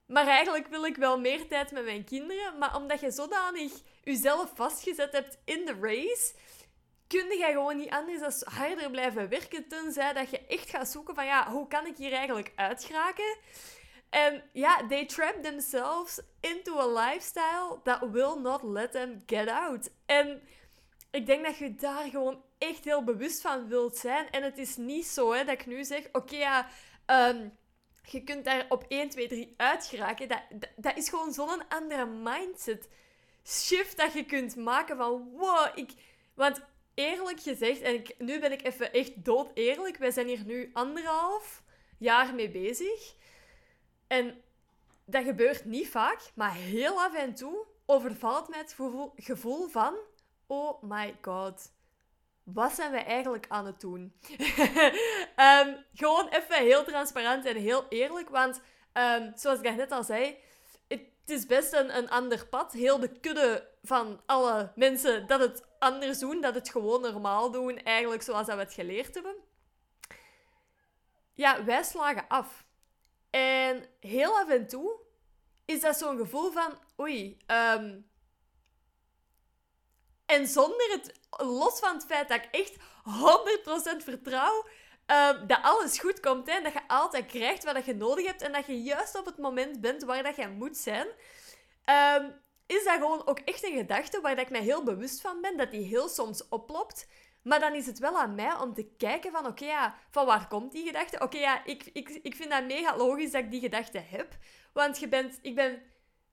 [0.10, 2.58] maar eigenlijk wil ik wel meer tijd met mijn kinderen.
[2.58, 3.72] Maar omdat je zodanig
[4.04, 6.34] jezelf vastgezet hebt in de race,
[7.08, 11.16] kun je gewoon niet anders dan harder blijven werken, tenzij dat je echt gaat zoeken
[11.16, 13.38] van, ja, hoe kan ik hier eigenlijk uitgeraken?
[14.10, 19.90] En ja, they trap themselves into a lifestyle that will not let them get out.
[20.06, 20.42] En
[21.12, 24.30] ik denk dat je daar gewoon echt heel bewust van wilt zijn.
[24.30, 26.68] En het is niet zo hè, dat ik nu zeg, oké ja,
[27.06, 27.58] um,
[28.04, 30.28] je kunt daar op 1, 2, 3 uitgeraken.
[30.28, 32.90] Dat, dat, dat is gewoon zo'n andere mindset
[33.46, 35.92] shift dat je kunt maken van wow, ik...
[36.34, 36.62] Want
[36.94, 40.70] eerlijk gezegd, en ik, nu ben ik even echt dood eerlijk, wij zijn hier nu
[40.74, 41.64] anderhalf
[41.98, 43.16] jaar mee bezig.
[44.08, 44.42] En
[45.06, 48.76] dat gebeurt niet vaak, maar heel af en toe overvalt mij het
[49.16, 49.96] gevoel van
[50.48, 51.72] oh my god,
[52.54, 54.14] wat zijn we eigenlijk aan het doen?
[55.36, 58.62] um, gewoon even heel transparant en heel eerlijk, want
[58.94, 60.38] um, zoals ik net al zei,
[61.30, 62.72] het is best een, ander pad.
[62.72, 67.78] Heel de kudde van alle mensen dat het anders doen, dat het gewoon normaal doen,
[67.78, 69.36] eigenlijk zoals dat we het geleerd hebben.
[71.34, 72.66] Ja, wij slagen af.
[73.30, 75.00] En heel af en toe
[75.66, 78.09] is dat zo'n gevoel van, oei, um,
[80.30, 84.66] en zonder het, los van het feit dat ik echt 100% vertrouw
[85.12, 86.52] uh, dat alles goed komt.
[86.52, 88.42] Hè, dat je altijd krijgt wat je nodig hebt.
[88.42, 91.08] En dat je juist op het moment bent waar dat je moet zijn.
[91.90, 92.30] Uh,
[92.66, 95.58] is dat gewoon ook echt een gedachte waar dat ik me heel bewust van ben.
[95.58, 97.08] Dat die heel soms oplopt.
[97.44, 99.46] Maar dan is het wel aan mij om te kijken van...
[99.46, 101.20] Oké, ja, van waar komt die gedachte?
[101.20, 104.38] Oké, ja, ik, ik, ik vind dat mega logisch dat ik die gedachte heb.
[104.74, 105.82] Want je bent, ik ben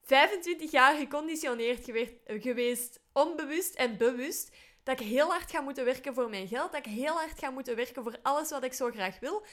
[0.03, 1.83] 25 jaar geconditioneerd
[2.25, 6.85] geweest, onbewust en bewust, dat ik heel hard ga moeten werken voor mijn geld, dat
[6.85, 9.45] ik heel hard ga moeten werken voor alles wat ik zo graag wil.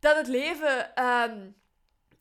[0.00, 1.56] Dat het leven um,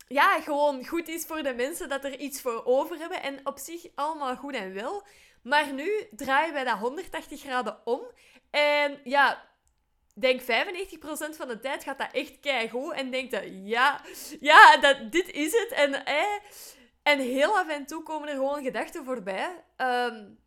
[0.08, 3.58] ja, gewoon goed is voor de mensen, dat er iets voor over hebben en op
[3.58, 5.04] zich allemaal goed en wel.
[5.44, 8.02] Maar nu draaien wij dat 180 graden om
[8.50, 9.48] en ja,
[10.16, 10.46] denk 95%
[11.32, 14.02] van de tijd gaat dat echt keigoed en denkt dat ja,
[14.40, 16.40] ja dat, dit is het en eh,
[17.04, 19.64] en heel af en toe komen er gewoon gedachten voorbij.
[19.78, 20.40] Um,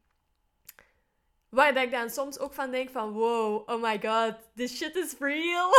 [1.53, 3.13] waar ik dan soms ook van denk van...
[3.13, 5.71] Wow, oh my god, this shit is real.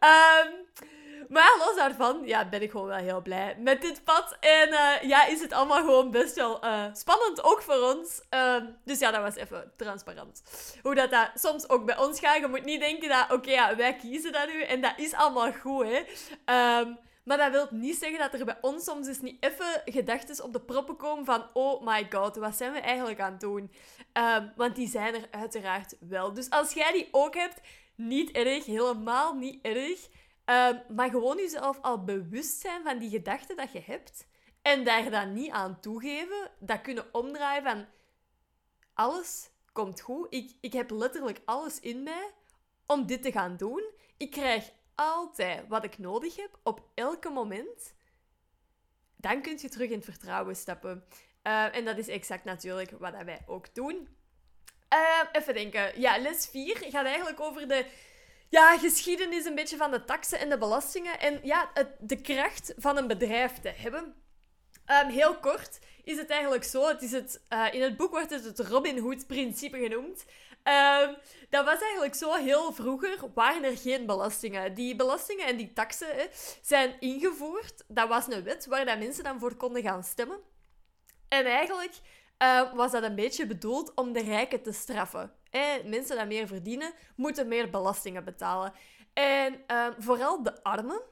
[0.00, 0.52] um,
[1.36, 4.36] maar los daarvan, ja, ben ik gewoon wel heel blij met dit pad.
[4.40, 8.22] En uh, ja, is het allemaal gewoon best wel uh, spannend, ook voor ons.
[8.30, 10.42] Um, dus ja, dat was even transparant.
[10.82, 12.40] Hoe dat, dat soms ook bij ons gaat.
[12.40, 14.62] Je moet niet denken dat, oké, ja, wij kiezen dat nu.
[14.62, 16.04] En dat is allemaal goed, hè.
[16.80, 20.44] Um, maar dat wil niet zeggen dat er bij ons soms eens niet even gedachten
[20.44, 23.72] op de proppen komen van oh my god, wat zijn we eigenlijk aan het doen?
[24.12, 26.32] Um, want die zijn er uiteraard wel.
[26.34, 27.60] Dus als jij die ook hebt,
[27.94, 30.08] niet erg, helemaal niet erg.
[30.44, 34.26] Um, maar gewoon jezelf al bewust zijn van die gedachten dat je hebt.
[34.62, 36.50] En daar dan niet aan toegeven.
[36.58, 37.86] Dat kunnen omdraaien van...
[38.94, 40.26] Alles komt goed.
[40.30, 42.30] Ik, ik heb letterlijk alles in mij
[42.86, 43.90] om dit te gaan doen.
[44.16, 47.94] Ik krijg altijd wat ik nodig heb, op elke moment,
[49.16, 51.04] dan kun je terug in het vertrouwen stappen.
[51.42, 54.08] Uh, en dat is exact natuurlijk wat wij ook doen.
[54.94, 56.00] Uh, even denken.
[56.00, 57.86] Ja, les 4 gaat eigenlijk over de
[58.48, 61.20] ja, geschiedenis een beetje van de taxen en de belastingen.
[61.20, 64.14] En ja, het, de kracht van een bedrijf te hebben.
[64.86, 66.88] Um, heel kort is het eigenlijk zo.
[66.88, 70.24] Het is het, uh, in het boek wordt het het Robin Hood-principe genoemd.
[70.68, 71.16] Um,
[71.50, 74.74] dat was eigenlijk zo heel vroeger, waren er geen belastingen.
[74.74, 76.26] Die belastingen en die taxen hè,
[76.62, 77.84] zijn ingevoerd.
[77.88, 80.38] Dat was een wet waar dat mensen dan voor konden gaan stemmen.
[81.28, 81.94] En eigenlijk
[82.42, 85.32] uh, was dat een beetje bedoeld om de rijken te straffen.
[85.50, 85.82] Hè.
[85.84, 88.72] Mensen die meer verdienen, moeten meer belastingen betalen.
[89.12, 91.02] En uh, vooral de armen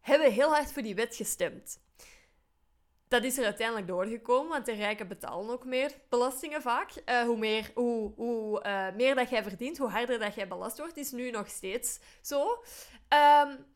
[0.00, 1.84] hebben heel hard voor die wet gestemd
[3.08, 6.90] dat is er uiteindelijk doorgekomen, want de rijken betalen ook meer belastingen vaak.
[7.06, 10.78] Uh, hoe meer, hoe, hoe uh, meer dat jij verdient, hoe harder dat jij belast
[10.78, 12.64] wordt, is nu nog steeds zo.
[13.42, 13.66] Um,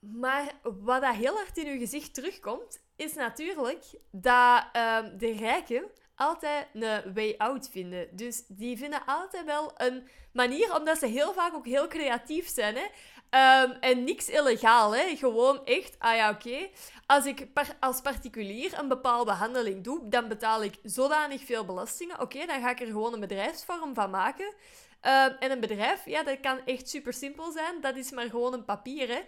[0.00, 5.90] maar wat dat heel hard in je gezicht terugkomt, is natuurlijk dat um, de rijken
[6.14, 8.08] altijd een way out vinden.
[8.16, 12.76] Dus die vinden altijd wel een manier, omdat ze heel vaak ook heel creatief zijn.
[12.76, 12.86] Hè?
[13.30, 15.16] Um, en niks illegaal, hè?
[15.16, 16.68] gewoon echt, ah ja, oké.
[17.06, 17.46] Als ik
[17.80, 22.20] als particulier een bepaalde handeling doe, dan betaal ik zodanig veel belastingen.
[22.20, 24.46] Oké, dan ga ik er gewoon een bedrijfsvorm van maken.
[24.46, 27.80] Um, en een bedrijf, ja, dat kan echt super simpel zijn.
[27.80, 29.22] Dat is maar gewoon een papier, hè.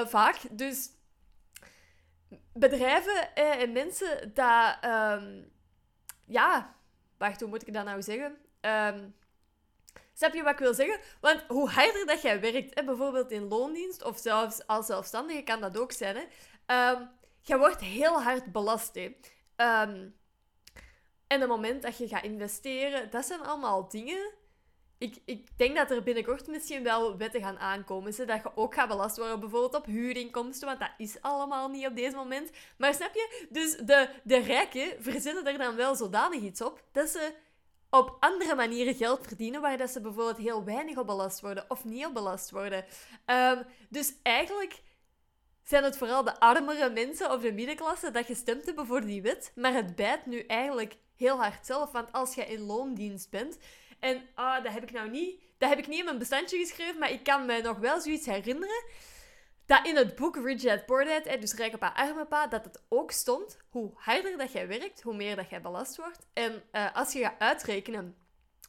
[0.00, 0.36] Uh, vaak.
[0.50, 0.90] Dus
[2.52, 4.76] bedrijven eh, en mensen dat...
[4.84, 5.52] Um,
[6.26, 6.74] ja,
[7.18, 8.36] wacht, hoe moet ik dat nou zeggen?
[8.60, 9.14] Um,
[10.14, 11.00] Snap je wat ik wil zeggen?
[11.20, 15.60] Want hoe harder dat jij werkt, hè, bijvoorbeeld in loondienst of zelfs als zelfstandige kan
[15.60, 18.94] dat ook zijn, hè, um, jij wordt heel hard belast.
[18.94, 19.16] Hè.
[19.82, 20.14] Um,
[21.26, 24.32] En het moment dat je gaat investeren, dat zijn allemaal dingen.
[24.98, 28.12] Ik, ik denk dat er binnenkort misschien wel wetten gaan aankomen.
[28.12, 30.68] Zodat je ook gaat belast worden bijvoorbeeld op huurinkomsten.
[30.68, 32.50] Want dat is allemaal niet op deze moment.
[32.78, 33.46] Maar snap je?
[33.50, 37.34] Dus de, de rijken verzinnen er dan wel zodanig iets op dat ze
[37.94, 41.84] op andere manieren geld verdienen, waar dat ze bijvoorbeeld heel weinig op belast worden of
[41.84, 42.84] niet belast worden.
[43.24, 44.82] Ehm, dus eigenlijk
[45.64, 49.52] zijn het vooral de armere mensen of de middenklasse dat gestemd hebben voor die wet.
[49.54, 51.92] Maar het bijt nu eigenlijk heel hard zelf.
[51.92, 53.58] Want als je in loondienst bent.
[54.00, 55.40] En ah, dat heb ik nou niet.
[55.58, 56.98] Dat heb ik niet in mijn bestandje geschreven.
[56.98, 58.84] Maar ik kan me nog wel zoiets herinneren.
[59.66, 62.82] Dat in het boek Rich Dad Poor Dad, dus Rijke Pa, Arme Pa, dat het
[62.88, 63.58] ook stond.
[63.68, 66.26] Hoe harder dat jij werkt, hoe meer dat jij belast wordt.
[66.32, 68.16] En uh, als je gaat uitrekenen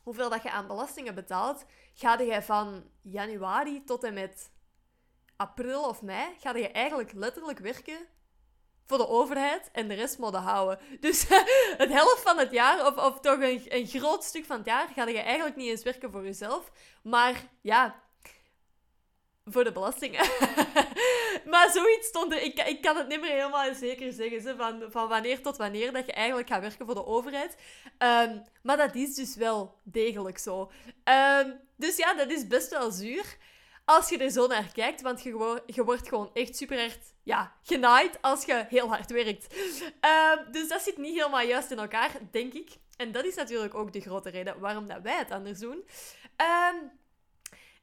[0.03, 4.51] hoeveel dat je aan belastingen betaalt, ga je van januari tot en met
[5.35, 7.97] april of mei, ga je eigenlijk letterlijk werken
[8.85, 10.79] voor de overheid en de rest moeten houden.
[10.99, 11.27] Dus
[11.77, 14.87] het helft van het jaar, of, of toch een, een groot stuk van het jaar,
[14.95, 16.71] ga je eigenlijk niet eens werken voor jezelf.
[17.03, 18.03] Maar ja,
[19.45, 20.25] voor de belastingen.
[21.51, 22.41] maar zoiets stond er.
[22.41, 24.41] Ik, ik kan het niet meer helemaal zeker zeggen.
[24.41, 27.55] Ze, van, van wanneer tot wanneer dat je eigenlijk gaat werken voor de overheid.
[27.97, 30.71] Um, maar dat is dus wel degelijk zo.
[31.03, 33.37] Um, dus ja, dat is best wel zuur.
[33.85, 37.55] Als je er zo naar kijkt, want je, je wordt gewoon echt super hard ja,
[37.63, 39.55] genaaid als je heel hard werkt.
[39.55, 42.69] Um, dus dat zit niet helemaal juist in elkaar, denk ik.
[42.97, 45.83] En dat is natuurlijk ook de grote reden waarom dat wij het anders doen.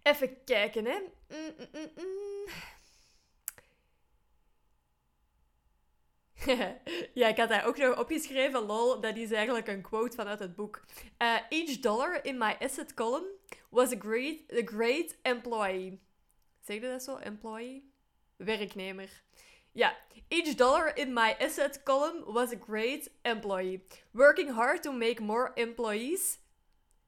[0.03, 0.99] Even kijken, hè.
[1.33, 2.47] Mm, mm, mm,
[7.21, 10.57] ja, ik had daar ook nog opgeschreven, lol, dat is eigenlijk een quote vanuit het
[10.57, 10.85] boek.
[11.19, 13.27] Uh, each dollar in my asset column
[13.71, 16.01] was a great, a great employee.
[16.61, 17.17] Zeg je dat zo?
[17.17, 17.93] Employee?
[18.37, 19.23] Werknemer.
[19.73, 19.97] Ja.
[20.29, 23.85] Each dollar in my asset column was a great employee.
[24.11, 26.39] Working hard to make more employees.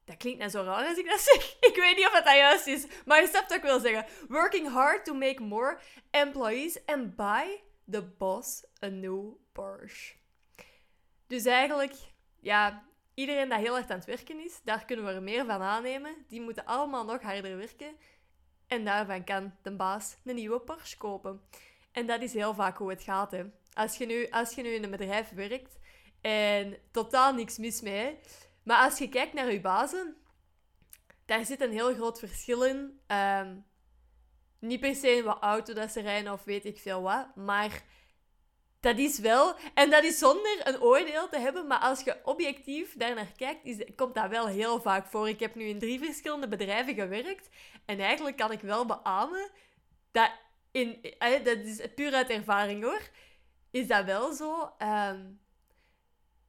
[0.05, 1.55] Dat klinkt net zo raar als ik dat zeg.
[1.59, 4.05] Ik weet niet of dat juist is, maar je snapt wat ik zeggen.
[4.27, 5.79] Working hard to make more
[6.11, 10.13] employees and buy the boss a new Porsche.
[11.27, 11.93] Dus eigenlijk,
[12.39, 15.61] ja, iedereen dat heel hard aan het werken is, daar kunnen we er meer van
[15.61, 16.25] aannemen.
[16.27, 17.95] Die moeten allemaal nog harder werken.
[18.67, 21.41] En daarvan kan de baas een nieuwe Porsche kopen.
[21.91, 23.31] En dat is heel vaak hoe het gaat.
[23.31, 23.43] Hè.
[23.73, 25.77] Als, je nu, als je nu in een bedrijf werkt
[26.21, 28.19] en totaal niks mis mee,
[28.65, 30.15] maar als je kijkt naar je bazen,
[31.25, 32.99] daar zit een heel groot verschil in.
[33.07, 33.65] Um,
[34.59, 37.83] niet per se in wat auto dat ze rijden of weet ik veel wat, maar
[38.79, 42.97] dat is wel, en dat is zonder een oordeel te hebben, maar als je objectief
[42.97, 45.29] daar naar kijkt, komt dat wel heel vaak voor.
[45.29, 47.49] Ik heb nu in drie verschillende bedrijven gewerkt
[47.85, 49.49] en eigenlijk kan ik wel beamen
[50.11, 50.31] dat,
[50.71, 53.01] in, eh, dat is puur uit ervaring hoor,
[53.71, 55.39] is dat wel zo um,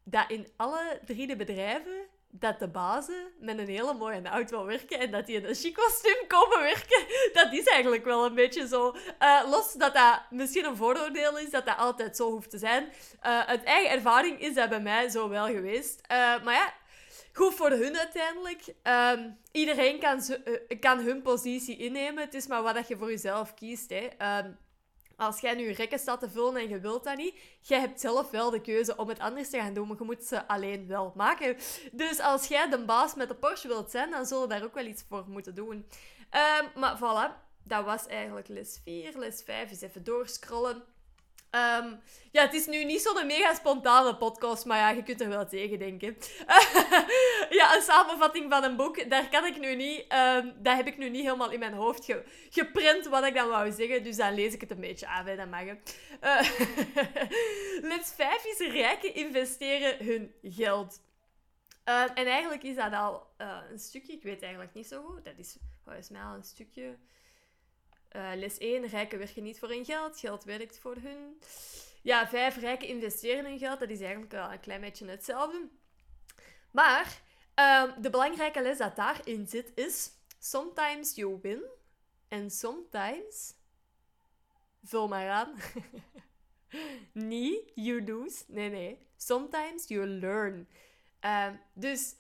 [0.09, 5.01] dat in alle drie de bedrijven dat de bazen met een hele mooie auto werken
[5.01, 8.67] en dat die in een chic kostuum komen werken, dat is eigenlijk wel een beetje
[8.67, 8.97] zo.
[9.23, 12.85] Uh, los dat dat misschien een vooroordeel is, dat dat altijd zo hoeft te zijn.
[12.85, 16.01] Uh, uit eigen ervaring is dat bij mij zo wel geweest.
[16.01, 16.75] Uh, maar ja,
[17.33, 18.63] goed voor hun uiteindelijk.
[18.83, 20.23] Ehm, iedereen kan,
[20.81, 22.25] kan hun positie innemen.
[22.25, 23.91] Het is maar wat je voor jezelf kiest.
[23.91, 24.09] Hè.
[24.19, 24.51] Ehm,
[25.17, 28.31] als jij nu rekken staat te vullen en je wilt dat niet, jij hebt zelf
[28.31, 31.13] wel de keuze om het anders te gaan doen, maar je moet ze alleen wel
[31.15, 31.57] maken.
[31.93, 34.87] Dus als jij de baas met de Porsche wilt zijn, dan zullen daar ook wel
[34.87, 35.77] iets voor moeten doen.
[35.77, 39.19] Um, maar voilà, dat was eigenlijk les 4.
[39.19, 40.83] Les 5 is even doorscrollen.
[41.57, 45.29] Um, ja, het is nu niet zo'n mega spontane podcast, maar ja, je kunt er
[45.29, 46.17] wel tegen denken.
[47.59, 50.99] ja, een samenvatting van een boek, daar kan ik nu niet, um, dat heb ik
[50.99, 54.35] nu niet helemaal in mijn hoofd ge geprint wat ik dan wou zeggen, dus dan
[54.35, 55.63] lees ik het een beetje aan, bij dat mag.
[55.63, 55.77] Uh,
[57.91, 61.01] les 5 is rijken investeren hun geld.
[61.89, 65.25] Uh, en eigenlijk is dat al uh, een stukje, ik weet eigenlijk niet zo goed,
[65.25, 66.97] dat is volgens mij al een stukje
[68.13, 71.41] uh, les 1, rijken werken niet voor hun geld, geld werkt voor hun.
[72.03, 75.69] Ja, 5, rijken investeren hun geld, dat is eigenlijk wel een klein beetje hetzelfde.
[76.71, 77.21] Maar
[77.55, 81.63] um, de belangrijke les dat daarin zit is, sometimes you win
[82.29, 83.55] and sometimes,
[84.83, 85.55] vul maar aan,
[87.13, 90.69] niet you lose, nee nee, sometimes you learn.
[91.21, 92.15] Um, dus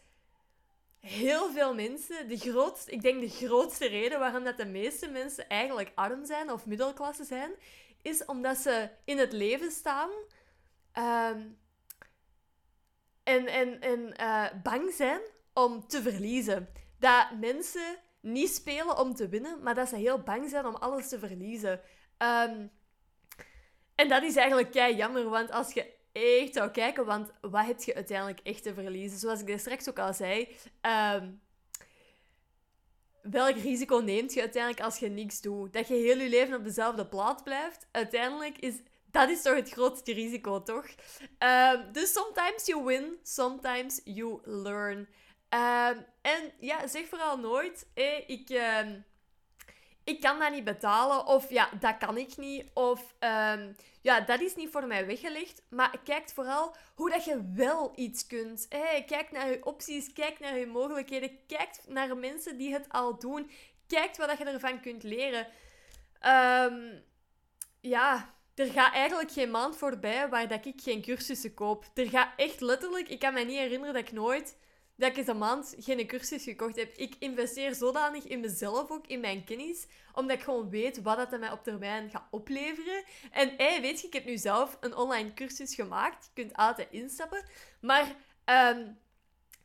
[1.06, 5.48] heel veel mensen, de grootste, ik denk de grootste reden waarom dat de meeste mensen
[5.48, 7.50] eigenlijk arm zijn of middelklasse zijn,
[8.02, 10.10] is omdat ze in het leven staan
[10.92, 11.40] ehm,
[13.22, 15.20] en, en, en uh, bang zijn
[15.52, 16.68] om te verliezen.
[16.98, 21.08] Dat mensen niet spelen om te winnen, maar dat ze heel bang zijn om alles
[21.08, 21.80] te verliezen.
[22.18, 22.70] Um,
[23.94, 27.82] en dat is eigenlijk kei jammer, want als je echt zou kijken, want wat heb
[27.82, 29.18] je uiteindelijk echt te verliezen?
[29.18, 30.48] Zoals ik daar straks ook al zei,
[30.80, 31.30] ehm,
[33.22, 35.72] welk risico neemt je uiteindelijk als je niks doet?
[35.72, 37.86] Dat je heel je leven op dezelfde plaats blijft?
[37.90, 38.74] Uiteindelijk is
[39.10, 40.86] dat is toch het grootste risico, toch?
[41.38, 44.98] Um, dus sometimes you win, sometimes you learn.
[44.98, 48.48] Um, en ja, zeg vooral nooit, hey, ik,
[50.06, 53.14] ik kan dat niet betalen, of ja, dat kan ik niet, of
[54.00, 55.62] ja, dat is niet voor mij weggelegd.
[55.68, 58.66] Maar kijk vooral hoe dat je wel iets kunt.
[58.68, 63.18] Hey, kijk naar je opties, kijk naar je mogelijkheden, kijk naar mensen die het al
[63.18, 63.50] doen.
[63.86, 65.46] Kijk wat je ervan kunt leren.
[67.80, 71.84] ja, er gaat eigenlijk geen maand voorbij waar dat ik geen cursussen koop.
[71.94, 74.56] Er gaat echt letterlijk, ik kan me niet herinneren dat ik nooit,
[74.96, 76.96] dat ik eens een maand geen cursus gekocht heb.
[76.96, 81.40] Ik investeer zodanig in mezelf ook, in mijn kennis, omdat ik gewoon weet wat dat
[81.40, 83.04] mij op termijn gaat opleveren.
[83.30, 86.24] En hey, weet je, ik heb nu zelf een online cursus gemaakt.
[86.24, 87.44] Je kunt altijd instappen.
[87.80, 88.98] Maar um,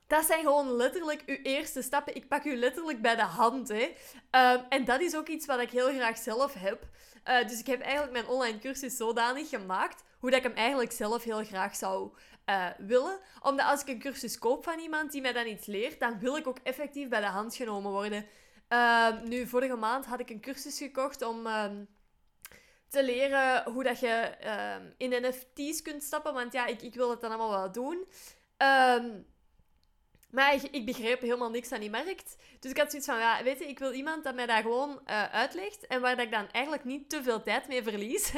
[0.08, 2.16] dat zijn gewoon letterlijk uw eerste stappen.
[2.16, 3.68] Ik pak u letterlijk bij de hand.
[3.68, 3.84] Hè.
[4.56, 6.88] Um, en dat is ook iets wat ik heel graag zelf heb.
[7.28, 10.92] Uh, dus ik heb eigenlijk mijn online cursus zodanig gemaakt hoe dat ik hem eigenlijk
[10.92, 12.12] zelf heel graag zou
[12.52, 13.20] uh, willen.
[13.42, 16.36] Omdat als ik een cursus koop van iemand die mij dan iets leert, dan wil
[16.36, 18.26] ik ook effectief bij de hand genomen worden.
[18.70, 21.44] Uh, nu, vorige maand had ik een cursus gekocht om
[22.88, 24.32] te leren hoe dat je
[24.98, 26.34] in NFT's kunt stappen.
[26.34, 28.08] Want ja, ik, ik wil het dan allemaal wel doen.
[30.32, 32.36] Maar ik, ik, begreep helemaal niks aan die markt.
[32.62, 34.90] Dus ik had zoiets van, ja, weet je, ik wil iemand dat mij daar gewoon
[34.90, 35.88] uh, uitlegt.
[35.88, 38.34] En waar dat ik dan eigenlijk niet te veel tijd mee verlies.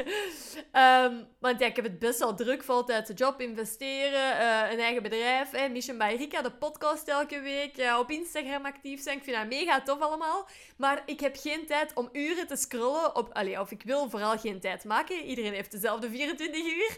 [0.74, 4.80] um, want ja, ik heb het best wel druk, voltijd de job, investeren, uh, een
[4.80, 5.69] eigen bedrijf.
[5.71, 7.95] Mission by Rika, de podcast elke week.
[7.99, 9.17] Op Instagram actief zijn.
[9.17, 10.47] Ik vind dat mega tof allemaal.
[10.78, 13.30] Maar ik heb geen tijd om uren te scrollen op...
[13.34, 15.24] Allee, of ik wil vooral geen tijd maken.
[15.26, 16.97] Iedereen heeft dezelfde 24 uur.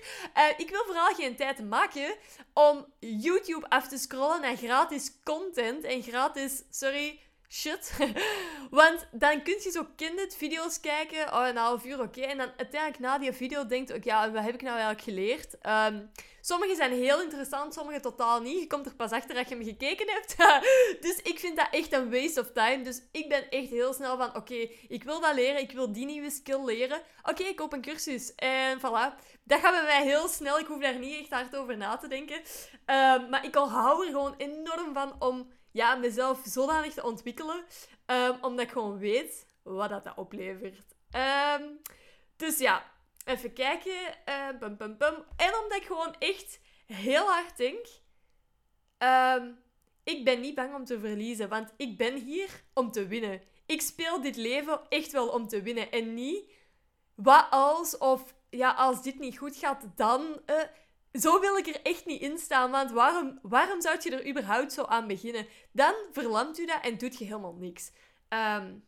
[0.57, 2.15] ik wil vooral geen tijd maken
[2.53, 7.14] om YouTube af te scrollen naar gratis content en gratis, sorry,
[7.55, 7.97] shit.
[8.69, 12.21] Want dan kun je zo kindervideo's kijken, oh, een half uur, oké.
[12.21, 15.55] En dan uiteindelijk na die video denkt ook, ja, wat heb ik nou eigenlijk geleerd?
[15.93, 18.59] Um, sommige zijn heel interessant, sommige totaal niet.
[18.59, 20.35] Je komt er pas achter dat je hem gekeken hebt.
[21.05, 22.81] dus ik vind dat echt een waste of time.
[22.83, 26.05] Dus ik ben echt heel snel van, oké, ik wil dat leren, ik wil die
[26.05, 27.01] nieuwe skill leren.
[27.23, 28.35] Oké, ik koop een cursus.
[28.35, 29.23] En voilà.
[29.43, 30.59] Dat gaat bij mij heel snel.
[30.59, 32.35] Ik hoef daar niet echt hard over na te denken.
[32.35, 37.65] Um, maar ik hou er gewoon enorm van om ja, mezelf zodanig te ontwikkelen.
[38.05, 40.95] Um, omdat ik gewoon weet wat dat, oplevert.
[41.59, 41.79] Um,
[42.35, 42.91] dus ja,
[43.25, 43.93] even kijken.
[44.59, 45.25] Pum.
[45.35, 47.87] En omdat ik gewoon echt heel hard denk...
[50.03, 53.41] Ik ben niet bang om te verliezen, want ik ben hier om te winnen.
[53.65, 55.91] Ik speel dit leven echt wel om te winnen.
[55.91, 56.51] En niet
[57.15, 60.41] wat als of ja, als dit niet goed gaat, dan.
[60.45, 60.55] Uh,
[61.19, 64.73] zo wil ik er echt niet in staan, want waarom, waarom zou je er überhaupt
[64.73, 65.47] zo aan beginnen?
[65.71, 67.91] Dan verlamt u dat en doet je helemaal niks.
[68.29, 68.85] Um,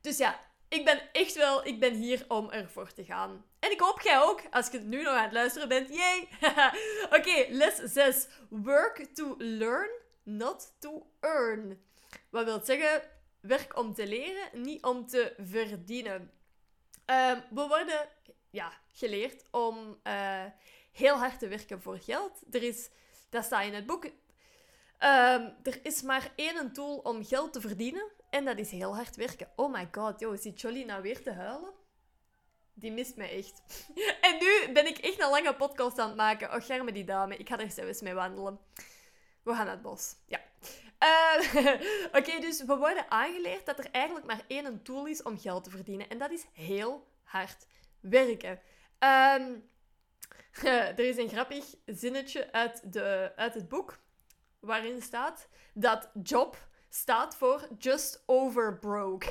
[0.00, 3.44] dus ja, ik ben echt wel, ik ben hier om ervoor te gaan.
[3.58, 5.88] En ik hoop jij ook, als je nu nog aan het luisteren bent.
[5.88, 6.28] Yay!
[7.18, 8.28] Oké, les 6.
[8.48, 9.90] Work to learn,
[10.22, 11.82] not to earn.
[12.30, 13.02] Wat wil zeggen,
[13.40, 16.30] werk om te leren, niet om te verdienen.
[17.06, 18.08] Um, we worden
[18.50, 20.44] ja, geleerd om uh,
[20.98, 22.42] heel hard te werken voor geld.
[22.50, 22.88] Er is,
[23.28, 28.10] dat staat in het boek, um, er is maar één tool om geld te verdienen.
[28.30, 29.48] En dat is heel hard werken.
[29.56, 31.72] Oh my god, joh, zit Jolly nou weer te huilen?
[32.74, 33.62] Die mist mij echt.
[34.26, 36.54] en nu ben ik echt een lange podcast aan het maken.
[36.54, 37.36] Oh, germe die dame.
[37.36, 38.58] Ik ga er zelfs mee wandelen.
[39.42, 40.14] We gaan naar het bos.
[40.26, 40.40] Ja.
[41.02, 41.72] Uh,
[42.18, 45.70] Oké, dus we worden aangeleerd dat er eigenlijk maar één tool is om geld te
[45.70, 46.08] verdienen.
[46.08, 47.66] En dat is heel hard
[48.00, 48.60] werken.
[48.98, 49.68] Um,
[50.64, 53.98] er is een grappig zinnetje uit, de, uit het boek
[54.60, 59.26] waarin staat dat job staat voor just over broke.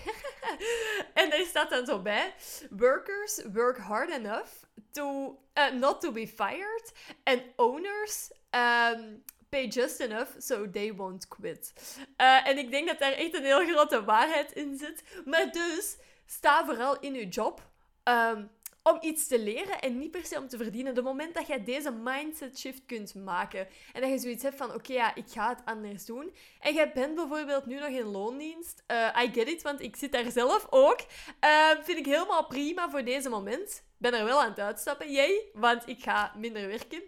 [1.14, 2.34] en daar staat dan zo bij:
[2.70, 4.52] Workers work hard enough
[4.92, 6.92] to uh, not to be fired,
[7.24, 11.74] and owners um, pay just enough so they won't quit.
[12.18, 15.04] Uh, en ik denk dat daar echt een heel grote waarheid in zit.
[15.26, 17.62] Maar dus sta vooral in je job.
[18.04, 18.50] Um,
[18.90, 20.96] om iets te leren en niet per se om te verdienen.
[20.96, 24.74] De moment dat jij deze mindset shift kunt maken en dat je zoiets hebt van
[24.74, 26.34] oké, ja, ik ga het anders doen.
[26.60, 28.84] En jij bent bijvoorbeeld nu nog in loondienst.
[28.88, 31.00] Uh, I get it, want ik zit daar zelf ook.
[31.46, 33.84] Uh, vind ik helemaal prima voor deze moment.
[33.98, 37.02] Ben er wel aan het uitstappen, jij, want ik ga minder werken.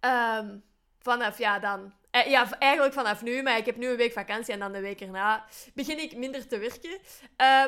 [0.00, 0.64] Um,
[0.98, 4.52] vanaf, ja, dan eh, ja, eigenlijk vanaf nu, maar ik heb nu een week vakantie
[4.52, 5.44] en dan de week erna
[5.74, 6.90] begin ik minder te werken.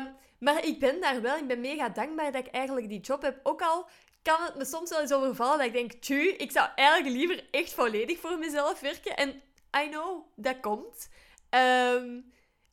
[0.02, 3.22] Um, maar ik ben daar wel, ik ben mega dankbaar dat ik eigenlijk die job
[3.22, 3.40] heb.
[3.42, 3.88] Ook al
[4.22, 7.44] kan het me soms wel eens overvallen dat ik denk, tju, ik zou eigenlijk liever
[7.50, 9.16] echt volledig voor mezelf werken.
[9.16, 9.42] En
[9.84, 11.08] I know, dat komt.
[11.50, 12.20] Ehm,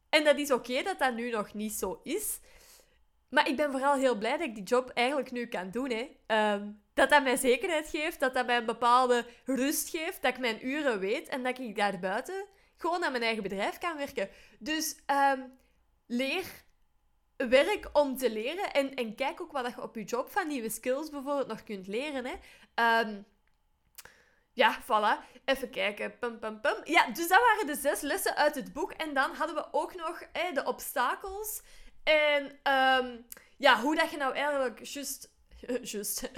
[0.10, 2.40] en dat is oké dat dat nu nog niet zo is.
[3.30, 5.90] Maar ik ben vooral heel blij dat ik die job eigenlijk nu kan doen.
[5.90, 6.10] Hè.
[6.26, 10.40] Ehm, dat dat mij zekerheid geeft, dat dat mij een bepaalde rust geeft, dat ik
[10.40, 12.46] mijn uren weet en dat ik daar buiten
[12.78, 14.30] gewoon aan mijn eigen bedrijf kan werken.
[14.60, 14.96] Dus
[15.34, 15.58] um,
[16.08, 16.46] leer
[17.38, 20.70] werk om te leren en, en kijk ook wat je op je job van nieuwe
[20.70, 22.26] skills bijvoorbeeld nog kunt leren.
[22.26, 22.34] Hè.
[23.02, 23.26] Um,
[24.56, 25.42] ja, voilà.
[25.46, 26.18] Even kijken.
[26.20, 26.76] Pum, pum, pum.
[26.84, 28.92] Ja, dus dat waren de zes lessen uit het boek.
[28.92, 30.20] En dan hadden we ook nog
[30.54, 31.62] de obstakels.
[32.04, 33.26] En um,
[33.58, 35.32] ja, hoe dat je nou eigenlijk just,
[35.94, 36.32] just,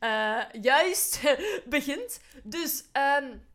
[0.00, 1.20] uh, juist
[1.76, 2.20] begint.
[2.42, 3.46] Dus um,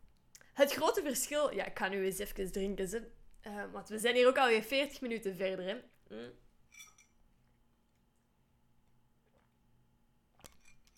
[0.52, 1.54] het grote verschil...
[1.54, 2.88] Ja, ik ga nu eens even drinken.
[2.88, 3.10] Ze.
[3.46, 5.64] Uh, want we zijn hier ook alweer 40 minuten verder.
[5.64, 5.74] Hè.
[6.08, 6.32] Mm.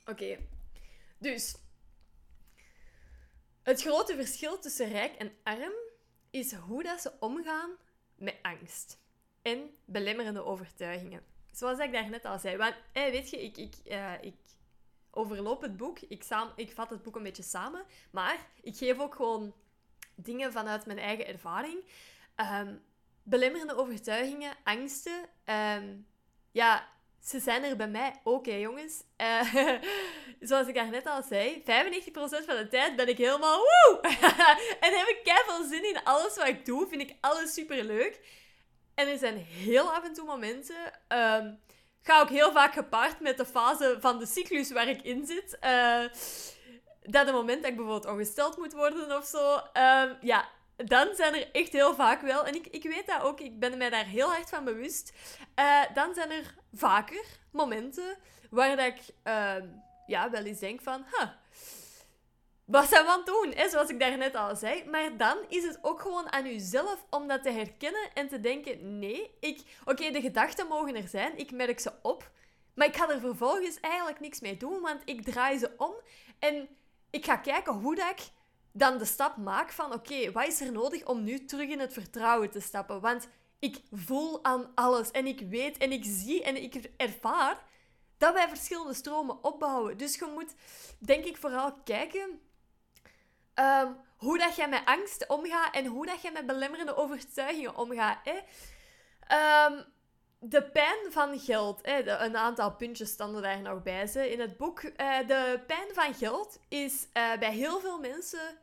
[0.06, 0.38] Oké.
[1.18, 1.56] Dus...
[3.62, 5.72] Het grote verschil tussen rijk en arm
[6.30, 7.70] is hoe dat ze omgaan
[8.16, 8.98] met angst
[9.42, 11.24] en belemmerende overtuigingen.
[11.52, 12.56] Zoals ik daarnet al zei.
[12.56, 14.36] Want, weet je, ik, ik, uh, ik
[15.10, 15.98] overloop het boek.
[16.00, 17.84] Ik, saam, ik vat het boek een beetje samen.
[18.10, 19.54] Maar ik geef ook gewoon
[20.14, 21.84] dingen vanuit mijn eigen ervaring.
[22.36, 22.82] Um,
[23.22, 25.28] belemmerende overtuigingen, angsten.
[25.44, 26.06] Um,
[26.50, 26.88] ja,
[27.24, 29.02] ze zijn er bij mij ook, hè, jongens.
[29.20, 29.54] Uh,
[30.48, 31.64] zoals ik daarnet al zei, 95%
[32.46, 33.98] van de tijd ben ik helemaal woe!
[34.84, 36.86] en heb ik keihard zin in alles wat ik doe.
[36.88, 38.20] Vind ik alles super leuk.
[38.94, 40.76] En er zijn heel af en toe momenten.
[41.08, 41.60] Um,
[42.02, 45.58] ga ook heel vaak gepaard met de fase van de cyclus waar ik in zit.
[45.64, 46.04] Uh,
[47.02, 49.54] dat het moment dat ik bijvoorbeeld ongesteld moet worden of zo.
[49.54, 53.40] Um, ja, dan zijn er echt heel vaak wel, en ik, ik weet dat ook,
[53.40, 55.12] ik ben mij daar heel hard van bewust.
[55.58, 58.16] Uh, dan zijn er vaker momenten
[58.50, 59.54] waar dat ik uh,
[60.06, 61.28] ja, wel eens denk van, huh,
[62.64, 63.68] wat zijn we aan doen?
[63.70, 64.84] Zoals ik daarnet al zei.
[64.84, 68.98] Maar dan is het ook gewoon aan jezelf om dat te herkennen en te denken:
[68.98, 69.60] nee, ik...
[69.84, 72.30] oké, de gedachten mogen er zijn, ik merk ze op.
[72.74, 75.94] Maar ik ga er vervolgens eigenlijk niks mee doen, want ik draai ze om
[76.38, 76.68] en
[77.10, 78.22] ik ga kijken hoe dat ik
[78.76, 81.92] dan de stap maak van: oké, wat is er nodig om nu terug in het
[81.92, 83.00] vertrouwen te stappen?
[83.00, 87.62] Want ik voel aan alles en ik weet en ik zie en ik ervaar
[88.18, 89.96] dat wij verschillende stromen opbouwen.
[89.96, 90.54] Dus je moet,
[90.98, 92.40] denk ik, vooral kijken
[93.60, 98.18] Um, hoe dat jij met angst omgaat en hoe dat jij met belemmerende overtuigingen omgaat.
[98.26, 99.84] Um,
[100.38, 101.80] de pijn van geld.
[102.04, 104.82] Een aantal puntjes stonden daar nog bij ze in het boek.
[104.82, 104.90] Uh,
[105.26, 108.58] de pijn van geld is uh, bij heel veel mensen.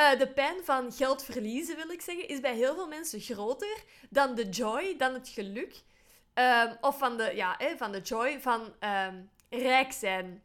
[0.00, 3.84] Uh, de pijn van geld verliezen, wil ik zeggen, is bij heel veel mensen groter
[4.10, 5.82] dan de joy, dan het geluk.
[6.34, 8.74] Um, of van de, ja, van de joy van
[9.48, 10.42] rijk zijn.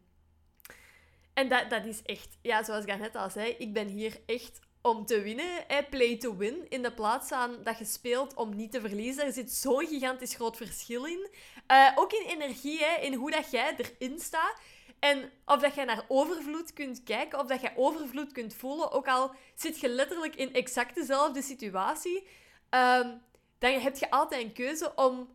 [1.34, 4.60] En dat, dat is echt, ja, zoals ik net al zei, ik ben hier echt
[4.82, 5.64] om te winnen.
[5.90, 6.66] Play to win.
[6.68, 9.24] In de plaats van dat je speelt om niet te verliezen.
[9.24, 11.28] Er zit zo'n gigantisch groot verschil in.
[11.70, 14.60] Uh, ook in energie, in hoe dat jij erin staat.
[14.98, 19.08] En of dat jij naar overvloed kunt kijken, of dat jij overvloed kunt voelen, ook
[19.08, 22.28] al zit je letterlijk in exact dezelfde situatie,
[22.70, 23.22] um,
[23.58, 25.28] dan heb je altijd een keuze om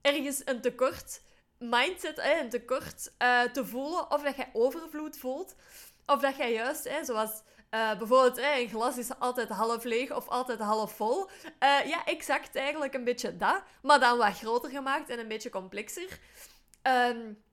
[0.00, 1.20] ergens een tekort
[1.58, 4.10] mindset, een tekort uh, te voelen.
[4.10, 5.54] Of dat jij overvloed voelt.
[6.06, 10.58] Of dat jij juist, zoals uh, bijvoorbeeld een glas is altijd half leeg of altijd
[10.58, 11.28] half vol.
[11.44, 13.62] Uh, ja, exact eigenlijk een beetje dat.
[13.82, 16.18] Maar dan wat groter gemaakt en een beetje complexer.
[16.82, 17.44] Um,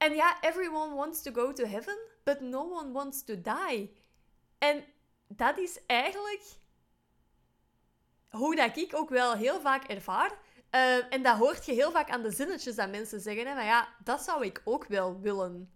[0.00, 3.96] en ja, everyone wants to go to heaven, but no one wants to die.
[4.58, 4.84] En
[5.28, 6.42] dat is eigenlijk
[8.30, 10.30] hoe dat ik ook wel heel vaak ervaar.
[10.70, 13.46] Uh, en dat hoort je heel vaak aan de zinnetjes dat mensen zeggen.
[13.46, 13.54] Hè?
[13.54, 15.72] Maar ja, dat zou ik ook wel willen.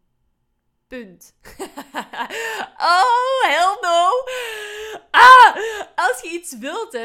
[0.86, 1.34] Punt.
[2.76, 4.08] oh, hell no.
[5.10, 5.56] Ah,
[5.94, 6.98] als je iets wilt,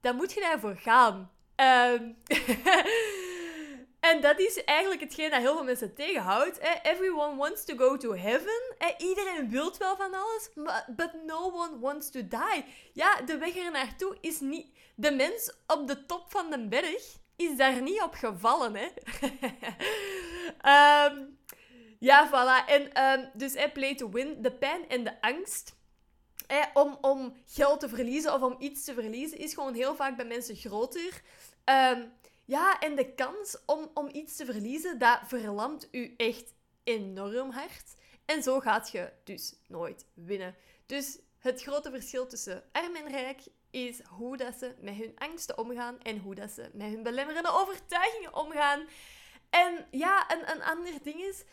[0.00, 1.30] dan moet je daarvoor gaan.
[1.56, 2.16] Um,
[4.04, 6.58] en dat is eigenlijk hetgeen dat heel veel mensen tegenhoudt.
[6.82, 8.76] Everyone wants to go to heaven.
[8.98, 10.50] Iedereen wil wel van alles,
[10.96, 12.64] but no one wants to die.
[12.92, 17.16] Ja, de weg er naartoe is niet de mens op de top van de berg
[17.36, 18.86] is daar niet op gevallen, hè.
[21.06, 21.38] um,
[22.08, 22.68] ja, voilà.
[22.68, 24.42] En um, dus hey, play to win.
[24.42, 25.74] De pijn en de angst
[26.74, 30.26] om, om geld te verliezen of om iets te verliezen is gewoon heel vaak bij
[30.26, 31.22] mensen groter.
[31.64, 32.12] Um,
[32.44, 37.94] ja, en de kans om, om iets te verliezen, dat verlamt u echt enorm hard.
[38.24, 40.54] En zo gaat je dus nooit winnen.
[40.86, 43.40] Dus het grote verschil tussen arm en rijk
[43.70, 47.50] is hoe dat ze met hun angsten omgaan en hoe dat ze met hun belemmerende
[47.52, 48.86] overtuigingen omgaan.
[49.50, 51.44] En ja, een, een ander ding is,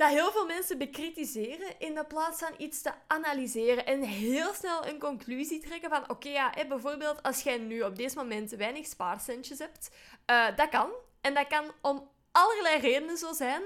[0.00, 4.86] dat heel veel mensen bekritiseren in de plaats van iets te analyseren en heel snel
[4.86, 9.58] een conclusie trekken van oké, ja, bijvoorbeeld als jij nu op deze moment weinig spaarcentjes
[9.58, 9.90] hebt,
[10.30, 10.90] uh, dat kan.
[11.20, 13.62] En dat kan om allerlei redenen zo zijn.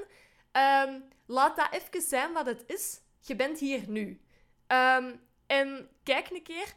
[0.52, 3.00] Ehm, laat dat even zijn wat het is.
[3.20, 4.20] Je bent hier nu.
[4.68, 6.74] Um, en kijk een keer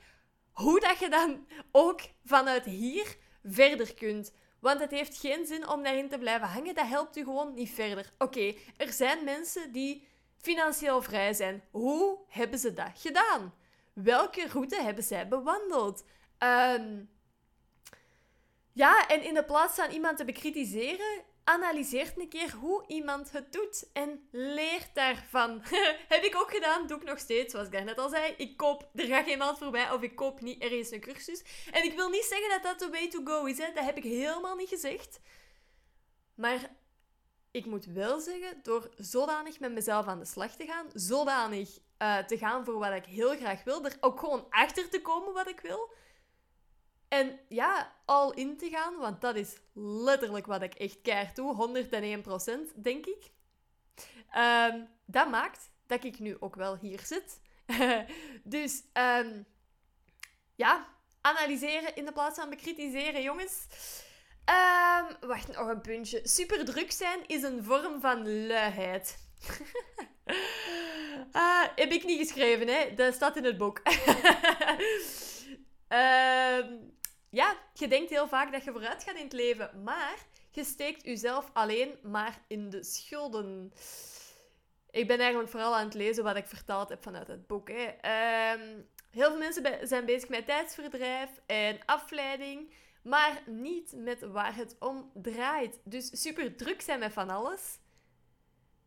[0.51, 4.34] hoe dat je dan ook vanuit hier verder kunt.
[4.60, 6.76] Want het heeft geen zin om daarin te blijven hangen.
[6.76, 8.12] Dat helpt u gewoon niet verder.
[8.18, 11.64] Oké, er zijn mensen die financieel vrij zijn.
[11.72, 13.53] Hoe hebben ze dat gedaan?
[13.93, 16.03] Welke route hebben zij bewandeld?
[16.39, 17.10] Um,
[18.74, 23.54] ja, en in de plaats van iemand te bekritiseren, analyseert een keer hoe iemand het
[23.54, 25.62] doet en leert daarvan.
[26.14, 28.34] Heb ik ook gedaan, doe ik nog steeds, zoals ik net al zei.
[28.38, 31.43] Ik koop, er gaat geen maand voorbij of ik koop niet ergens een cursus.
[31.72, 33.74] En ik wil niet zeggen dat dat de way to go is, hè.
[33.74, 35.20] dat heb ik helemaal niet gezegd.
[36.36, 36.76] Maar
[37.52, 42.18] ik moet wel zeggen, door zodanig met mezelf aan de slag te gaan, zodanig uh,
[42.18, 45.50] te gaan voor wat ik heel graag wil, er ook gewoon achter te komen wat
[45.50, 45.93] ik wil,
[47.08, 51.86] en ja, al in te gaan, want dat is letterlijk wat ik echt keihard doe,
[52.76, 53.32] 101% denk ik.
[54.38, 57.41] Um, dat maakt dat ik nu ook wel hier zit.
[58.43, 59.45] dus um,
[60.55, 60.88] ja,
[61.22, 63.68] analyseren in de plaats van bekritiseren, jongens.
[64.49, 66.22] Um, wacht, nog een puntje.
[66.24, 69.18] Super druk zijn is een vorm van luiheid.
[71.34, 72.93] uh, heb ik niet geschreven, hè?
[72.93, 73.82] Dat staat in het boek.
[75.88, 76.95] um,
[77.30, 80.17] ja, je denkt heel vaak dat je vooruit gaat in het leven, maar
[80.51, 83.73] je steekt jezelf alleen maar in de schulden.
[84.91, 87.69] Ik ben eigenlijk vooral aan het lezen wat ik vertaald heb vanuit het boek.
[87.69, 87.84] Hè.
[88.01, 92.73] Ehm, heel veel mensen zijn bezig met tijdsverdrijf en afleiding,
[93.03, 95.80] maar niet met waar het om draait.
[95.84, 97.80] Dus super druk zijn met van alles.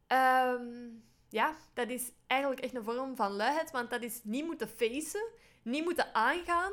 [0.06, 0.88] Ehm,
[1.28, 5.28] ja, dat is eigenlijk echt een vorm van luiheid, want dat is niet moeten facen,
[5.62, 6.72] niet moeten aangaan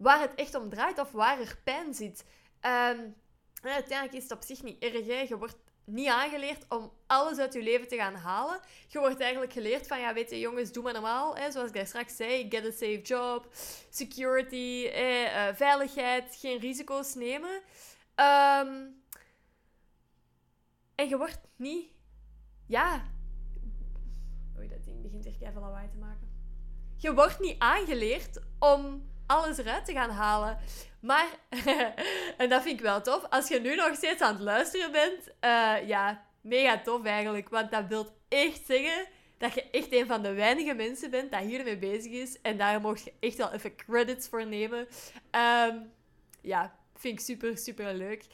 [0.00, 2.24] waar het echt om draait of waar er pijn zit.
[2.60, 3.14] Um,
[3.62, 5.28] uiteindelijk is het op zich niet erg.
[5.28, 8.60] Je wordt niet aangeleerd om alles uit je leven te gaan halen.
[8.88, 11.36] Je wordt eigenlijk geleerd van, ja, weet je, jongens, doe maar normaal.
[11.36, 13.48] Hè, zoals ik daar straks zei, get a safe job,
[13.90, 17.62] security, eh, veiligheid, geen risico's nemen.
[18.16, 19.02] Um,
[20.94, 21.92] en je wordt niet...
[22.66, 23.04] Ja...
[24.58, 26.28] Oei, dat ding begint er keihard lawaai te maken.
[26.96, 30.58] Je wordt niet aangeleerd om alles eruit te gaan halen.
[31.00, 31.26] Maar,
[32.36, 35.28] en dat vind ik wel tof, als je nu nog steeds aan het luisteren bent,
[35.40, 37.48] uh, ja, mega tof eigenlijk.
[37.48, 39.06] Want dat wil echt zeggen
[39.38, 42.40] dat je echt een van de weinige mensen bent dat hiermee bezig is.
[42.40, 44.78] En daar mocht je echt wel even credits voor nemen.
[45.68, 45.92] Um,
[46.40, 48.24] ja, vind ik super, super leuk.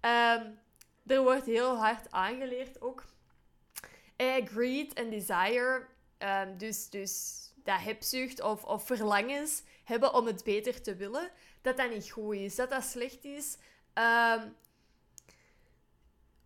[0.00, 0.58] Um,
[1.06, 3.04] er wordt heel hard aangeleerd ook.
[4.16, 5.86] Eh, greed en desire.
[6.18, 11.30] Um, dus, dus dat hebzucht of, of verlangens hebben om het beter te willen,
[11.62, 13.56] dat dat niet goed is, dat dat slecht is.
[13.92, 14.48] Ehm,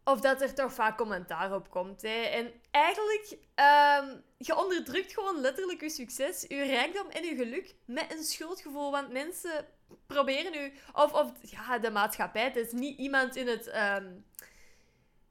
[0.05, 2.03] of dat er toch vaak commentaar op komt.
[2.03, 2.23] Hè.
[2.23, 8.13] En eigenlijk, um, je onderdrukt gewoon letterlijk je succes, je rijkdom en je geluk met
[8.13, 8.91] een schuldgevoel.
[8.91, 9.67] Want mensen
[10.07, 13.67] proberen nu, of, of ja, de maatschappij, het is niet iemand in het.
[13.67, 14.27] Um,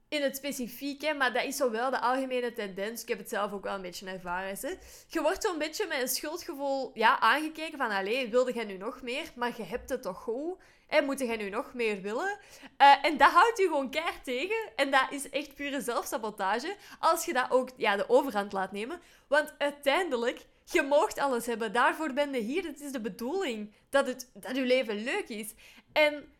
[0.10, 3.02] in het specifiek, hè, maar dat is zo wel de algemene tendens.
[3.02, 4.58] Ik heb het zelf ook wel een beetje ervaren.
[4.62, 4.74] Hè.
[5.08, 9.02] Je wordt zo'n beetje met een schuldgevoel ja, aangekeken van, allee, wilde jij nu nog
[9.02, 9.32] meer?
[9.36, 10.58] Maar je hebt het toch goed?
[10.88, 12.40] En moet jij nu nog meer willen?
[12.78, 14.72] Uh, en dat houdt je gewoon keihard tegen.
[14.76, 16.76] En dat is echt pure zelfsabotage.
[17.00, 19.02] Als je dat ook ja, de overhand laat nemen.
[19.28, 21.74] Want uiteindelijk, je moogt alles hebben.
[21.74, 22.64] Daarvoor ben je hier.
[22.64, 25.54] Het is de bedoeling dat, het, dat je leven leuk is.
[25.92, 26.34] En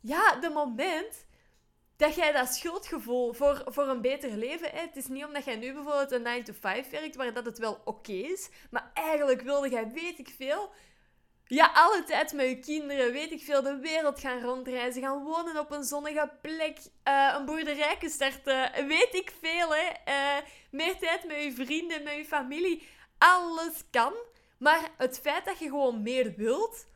[0.00, 1.26] ja, de moment
[2.02, 4.94] dat jij dat schuldgevoel voor, voor een beter leven hebt.
[4.94, 7.58] Het is niet omdat jij nu bijvoorbeeld een 9 to 5 werkt, waar dat het
[7.58, 8.48] wel oké is.
[8.70, 10.70] Maar eigenlijk wilde jij, weet ik veel,
[11.46, 15.58] ja, alle tijd met je kinderen, weet ik veel, de wereld gaan rondreizen, gaan wonen
[15.58, 16.78] op een zonnige plek,
[17.08, 19.88] uh, een boerderij starten, weet ik veel, hè.
[20.08, 22.88] Uh, meer tijd met je vrienden, met je familie.
[23.18, 24.12] Alles kan.
[24.58, 26.86] Maar het feit dat je gewoon meer wilt,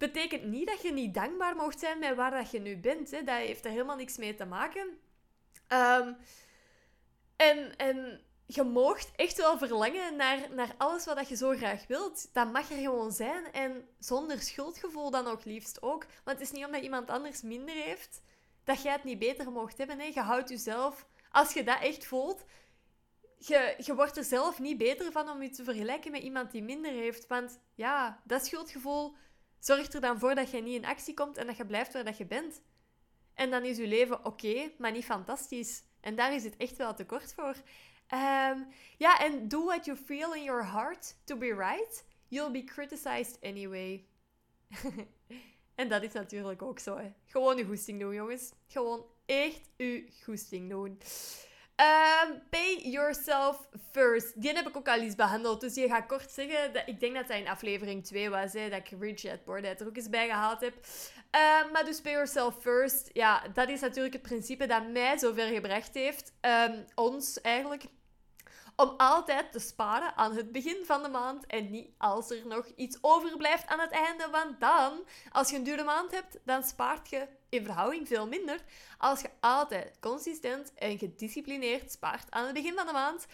[0.00, 3.10] betekent niet dat je niet dankbaar mocht zijn met waar dat je nu bent.
[3.10, 3.22] Hè.
[3.22, 4.98] Dat heeft er helemaal niks mee te maken.
[5.68, 6.16] Um,
[7.36, 12.28] en, en je moogt echt wel verlangen naar, naar alles wat je zo graag wilt.
[12.32, 13.52] Dat mag er gewoon zijn.
[13.52, 16.04] En zonder schuldgevoel dan ook liefst ook.
[16.24, 18.22] Want het is niet omdat iemand anders minder heeft,
[18.64, 19.96] dat jij het niet beter mocht hebben.
[19.96, 21.08] Nee, je houdt jezelf...
[21.30, 22.44] Als je dat echt voelt,
[23.38, 26.62] je, je wordt er zelf niet beter van om je te vergelijken met iemand die
[26.62, 27.26] minder heeft.
[27.26, 29.14] Want ja, dat schuldgevoel
[29.60, 32.04] zorgt er dan voor dat je niet in actie komt en dat je blijft waar
[32.04, 32.62] dat je bent.
[33.34, 35.82] En dan is je leven oké, maar niet fantastisch.
[36.00, 37.54] En daar is het echt wel te kort voor.
[38.06, 38.58] Ehm,
[38.96, 42.04] ja, en do what you feel in your heart to be right.
[42.28, 44.06] You'll be criticized anyway.
[45.74, 46.96] en dat is natuurlijk ook zo.
[46.96, 47.12] Hè.
[47.24, 48.52] Gewoon je goesting doen, jongens.
[48.66, 50.98] Gewoon echt je goesting doen.
[51.80, 54.42] Um, pay yourself first.
[54.42, 55.60] Die heb ik ook al eens behandeld.
[55.60, 58.68] Dus je gaat kort zeggen, dat, ik denk dat dat in aflevering 2 was, hè,
[58.68, 60.74] dat ik Richard Bordet er ook eens bij gehaald heb.
[60.74, 63.10] Um, maar dus pay yourself first.
[63.12, 66.32] Ja, dat is natuurlijk het principe dat mij zover gebracht heeft.
[66.40, 67.84] Um, ons eigenlijk
[68.80, 72.66] om altijd te sparen aan het begin van de maand en niet als er nog
[72.76, 74.28] iets overblijft aan het einde.
[74.30, 78.60] Want dan, als je een dure maand hebt, dan spaart je in verhouding veel minder
[78.98, 83.26] als je altijd consistent en gedisciplineerd spaart aan het begin van de maand.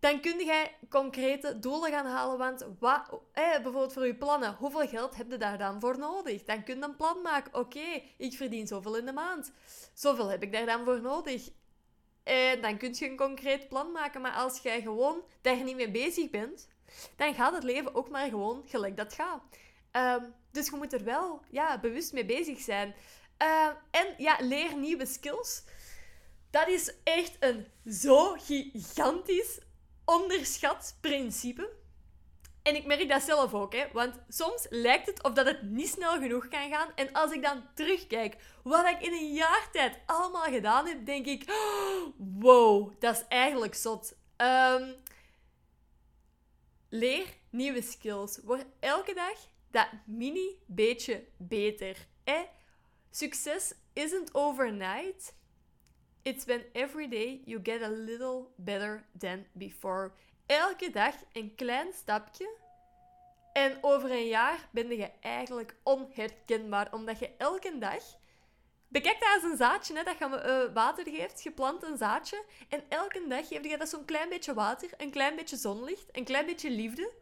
[0.00, 2.38] Dan kun je concrete doelen gaan halen.
[2.38, 6.44] Want wat, eh, bijvoorbeeld voor je plannen, hoeveel geld heb je daar dan voor nodig?
[6.44, 7.54] Dan kun je een plan maken.
[7.54, 9.52] Oké, ik verdien zoveel in de maand.
[9.94, 11.50] Zoveel heb ik daar dan voor nodig.
[12.22, 14.20] En dan kun je een concreet plan maken.
[14.20, 16.68] Maar als jij gewoon daar niet mee bezig bent,
[17.16, 19.42] dan gaat het leven ook maar gewoon gelijk dat gaat.
[19.90, 22.94] Ehm, dus je moet er wel ja, bewust mee bezig zijn.
[23.36, 25.62] Ehm, en ja, leer nieuwe skills.
[26.50, 29.60] Dat is echt een zo gigantisch
[30.04, 31.78] onderschat principe.
[32.62, 33.86] En ik merk dat zelf ook, hè.
[33.92, 36.92] Want soms lijkt het of dat het niet snel genoeg kan gaan.
[36.94, 41.26] En als ik dan terugkijk wat ik in een jaar tijd allemaal gedaan heb, denk
[41.26, 41.44] ik...
[42.16, 44.16] wow, dat is eigenlijk zot.
[44.36, 44.94] Um,
[46.88, 48.40] leer nieuwe skills.
[48.44, 49.36] Word elke dag
[49.70, 52.08] dat mini beetje beter.
[53.10, 55.34] Succes isn't overnight.
[56.22, 60.12] It's when every day you get a little better than before
[60.50, 62.58] elke dag een klein stapje.
[63.52, 68.02] En over een jaar ben je eigenlijk onherkenbaar, omdat je elke dag.
[68.88, 71.42] Bekijk dat als een zaadje, hè, dat je uh, water geeft.
[71.42, 72.44] Je plant een zaadje.
[72.68, 76.24] En elke dag geef je dat zo'n klein beetje water, een klein beetje zonlicht, een
[76.24, 77.12] klein beetje liefde.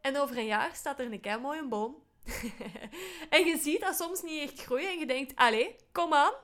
[0.00, 2.02] En over een jaar staat er een kei mooie boom.
[3.30, 6.34] en je ziet dat soms niet echt groeien en je denkt, allee, kom aan.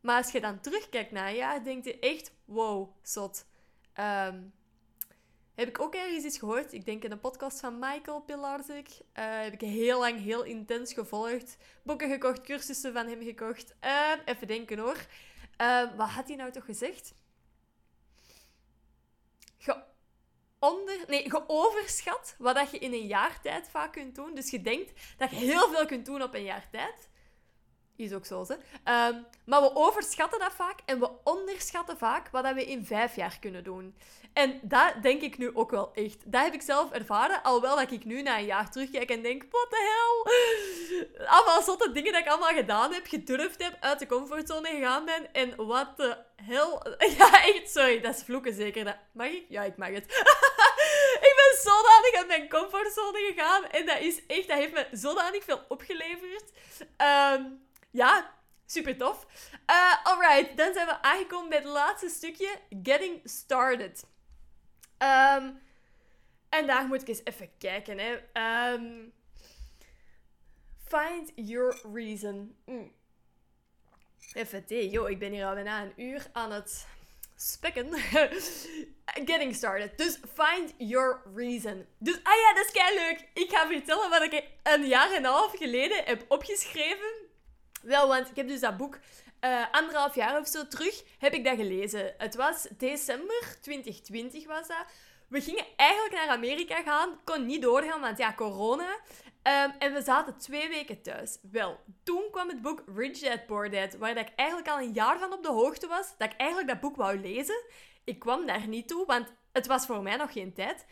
[0.00, 3.44] Maar als je dan terugkijkt naar een jaar, denk je echt, wow, zot.
[4.00, 4.54] Um,
[5.54, 6.72] heb ik ook ergens iets gehoord.
[6.72, 8.88] Ik denk in een podcast van Michael Pilarczyk.
[8.88, 11.56] Uh, heb ik heel lang heel intens gevolgd.
[11.82, 13.74] Boeken gekocht, cursussen van hem gekocht.
[13.84, 15.06] Uh, even denken hoor.
[15.60, 17.14] Uh, wat had hij nou toch gezegd?
[19.58, 19.82] Ge
[20.58, 24.34] onder, nee, geoverschat wat dat je in een jaar tijd vaak kunt doen.
[24.34, 27.08] Dus je denkt dat je heel veel kunt doen op een jaar tijd.
[27.96, 29.08] Is ook zo, hè.
[29.08, 33.36] Um, maar we overschatten dat vaak en we onderschatten vaak wat we in vijf jaar
[33.40, 33.94] kunnen doen.
[34.32, 36.16] En dat denk ik nu ook wel echt.
[36.24, 39.44] Dat heb ik zelf ervaren, alhoewel dat ik nu na een jaar terugkijk en denk,
[39.50, 41.26] what the hell?
[41.26, 45.32] Allemaal zotte dingen dat ik allemaal gedaan heb, gedurfd heb, uit de comfortzone gegaan ben.
[45.32, 46.78] En wat de hell...
[47.18, 48.84] Ja, echt, sorry, dat is vloeken zeker.
[48.84, 48.96] Dat...
[49.12, 49.44] Mag ik?
[49.48, 50.04] Ja, ik mag het.
[51.28, 55.44] ik ben zodanig uit mijn comfortzone gegaan en dat is echt, dat heeft me zodanig
[55.44, 56.52] veel opgeleverd.
[56.80, 57.65] Um,
[57.96, 58.30] ja,
[58.66, 59.26] super tof.
[59.70, 64.04] Uh, alright, dan zijn we aangekomen bij het laatste stukje, getting started.
[64.98, 65.60] Um,
[66.48, 67.98] en daar moet ik eens even kijken.
[67.98, 68.12] Hè.
[68.72, 69.12] Um,
[70.88, 72.56] find your reason.
[72.64, 72.92] Mm.
[74.32, 74.90] Even thee.
[74.90, 76.86] Yo, ik ben hier al bijna een uur aan het
[77.36, 77.92] spekken.
[79.30, 79.98] Getting started.
[79.98, 81.86] Dus find your reason.
[81.98, 83.28] Dus, ah ja, dat is kei leuk.
[83.34, 87.25] Ik ga vertellen wat ik een jaar en een half geleden heb opgeschreven
[87.86, 88.98] wel, want ik heb dus dat boek
[89.40, 92.14] uh, anderhalf jaar of zo terug heb ik dat gelezen.
[92.18, 94.84] Het was december 2020 was dat.
[95.28, 97.20] We gingen eigenlijk naar Amerika gaan.
[97.24, 98.98] Kon niet doorgaan, want ja, corona.
[99.42, 101.38] Um, en we zaten twee weken thuis.
[101.50, 104.92] Wel, toen kwam het boek Rich Dad Poor Dad, waar dat ik eigenlijk al een
[104.92, 107.64] jaar van op de hoogte was, dat ik eigenlijk dat boek wou lezen.
[108.04, 110.86] Ik kwam daar niet toe, want het was voor mij nog geen tijd.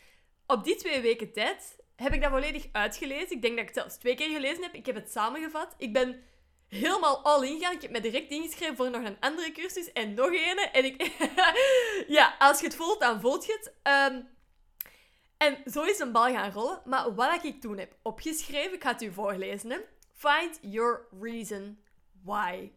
[0.47, 3.35] Op die twee weken tijd heb ik dat volledig uitgelezen.
[3.35, 4.73] Ik denk dat ik het zelfs twee keer gelezen heb.
[4.73, 5.75] Ik heb het samengevat.
[5.77, 6.23] Ik ben
[6.67, 7.73] helemaal all in gaan.
[7.73, 10.57] Ik heb me direct ingeschreven voor nog een andere cursus en nog een.
[10.71, 11.11] En ik...
[12.17, 13.73] ja, als je het voelt, dan voelt je het.
[13.83, 14.21] Ehm,
[15.37, 16.81] en zo is een bal gaan rollen.
[16.85, 19.69] Maar wat ik toen heb opgeschreven, ik ga het u voorlezen.
[19.69, 19.77] Hè.
[20.13, 21.83] Find your reason
[22.23, 22.71] why.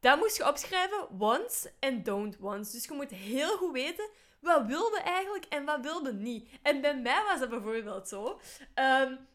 [0.00, 2.72] Dat moest je opschrijven, once en don't once.
[2.72, 4.08] Dus je moet heel goed weten
[4.40, 6.48] wat wilde eigenlijk en wat wilde niet.
[6.62, 8.40] En bij mij was dat bijvoorbeeld zo.
[8.74, 9.28] Um,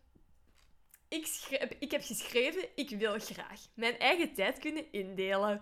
[1.16, 5.62] ik, ik heb geschreven, ik wil graag mijn eigen tijd kunnen indelen.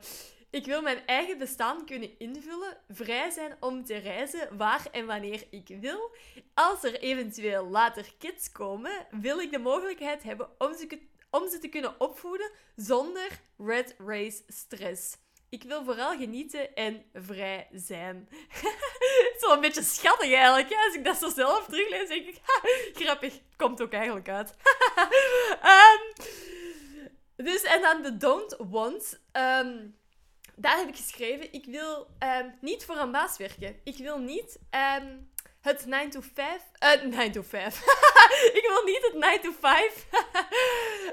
[0.49, 5.43] Ik wil mijn eigen bestaan kunnen invullen, vrij zijn om te reizen waar en wanneer
[5.49, 6.15] ik wil.
[6.53, 10.99] Als er eventueel later kids komen, wil ik de mogelijkheid hebben om ze,
[11.29, 15.17] om ze te kunnen opvoeden zonder red race stress.
[15.53, 18.29] Ik wil vooral genieten en vrij zijn.
[19.39, 20.73] zo een beetje schattig eigenlijk.
[20.85, 22.39] Als ik dat zo zelf teruglees, denk ik,
[22.93, 23.39] grappig.
[23.57, 24.55] Komt ook eigenlijk uit.
[25.63, 26.25] um,
[27.45, 29.19] dus, en dan de don't want.
[29.31, 29.97] Um,
[30.55, 33.79] daar heb ik geschreven, ik wil um, niet voor een baas werken.
[33.83, 34.59] Ik wil niet
[35.63, 36.61] het 9 to 5...
[36.83, 37.79] Uh, 9 to 5.
[38.59, 40.07] ik wil niet het 9 to 5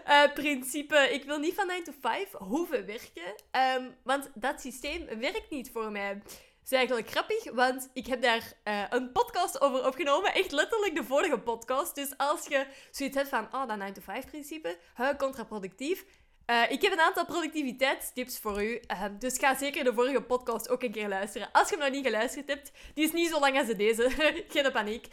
[0.08, 0.96] uh, principe...
[0.96, 3.34] Ik wil niet van 9 to 5 hoeven werken.
[3.76, 6.08] Um, want dat systeem werkt niet voor mij.
[6.08, 10.34] Het is eigenlijk grappig, want ik heb daar uh, een podcast over opgenomen.
[10.34, 11.94] Echt letterlijk de vorige podcast.
[11.94, 14.76] Dus als je zoiets hebt van, oh, dat 9 to 5 principe,
[15.18, 16.04] contraproductief
[16.50, 18.80] uh, ik heb een aantal productiviteitstips voor u.
[18.90, 21.48] Uh, dus ga zeker de vorige podcast ook een keer luisteren.
[21.52, 24.10] Als je hem nog niet geluisterd hebt, die is niet zo lang als deze.
[24.48, 25.06] Geen paniek.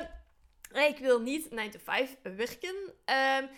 [0.00, 2.74] Um, ik wil niet 9 to 5 werken.
[3.40, 3.48] Um,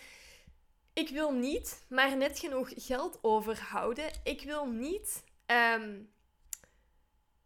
[0.92, 4.10] ik wil niet maar net genoeg geld overhouden.
[4.24, 5.24] Ik wil niet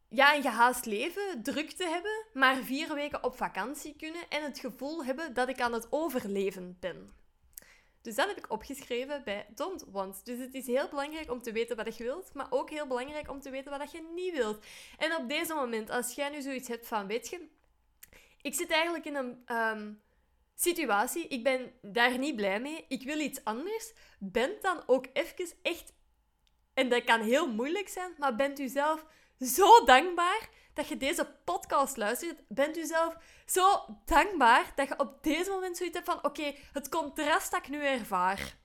[0.09, 4.59] ja, een gehaast leven, druk te hebben, maar vier weken op vakantie kunnen en het
[4.59, 7.18] gevoel hebben dat ik aan het overleven ben.
[8.09, 10.25] Dus dat heb ik opgeschreven bij Don't Want.
[10.25, 13.31] Dus het is heel belangrijk om te weten wat je wilt, maar ook heel belangrijk
[13.31, 14.65] om te weten wat je niet wilt.
[14.99, 17.49] En op deze moment, als jij nu zoiets hebt van, weet je,
[18.43, 20.03] ik zit eigenlijk in een um,
[20.55, 25.57] situatie, ik ben daar niet blij mee, ik wil iets anders, bent dan ook even
[25.63, 25.93] echt,
[26.75, 29.05] en dat kan heel moeilijk zijn, maar bent u zelf
[29.41, 30.49] zo dankbaar
[30.79, 33.17] dat je deze podcast luistert, bent u zelf
[33.47, 37.69] zo dankbaar dat je op deze moment zoiets hebt van: oké, het contrast dat ik
[37.69, 38.57] nu ervaar.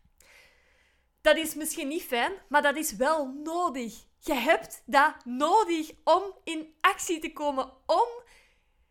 [1.22, 3.94] Dat is misschien niet fijn, maar dat is wel nodig.
[4.20, 8.08] Je hebt dat nodig om in actie te komen, om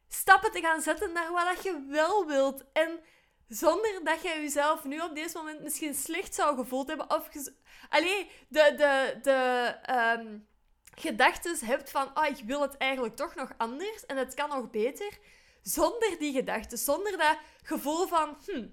[0.08, 2.64] stappen te gaan zetten naar wat je wel wilt.
[2.72, 3.00] En
[3.48, 7.10] zonder dat je jezelf nu op deze moment misschien slecht zou gevoeld hebben.
[7.10, 7.28] Of
[7.88, 9.74] Allee, de, de, de,
[10.18, 10.46] um,
[10.94, 14.70] gedachten hebt van, oh, ik wil het eigenlijk toch nog anders en het kan nog
[14.70, 15.18] beter,
[15.62, 18.66] zonder die gedachten, zonder dat gevoel van, hm,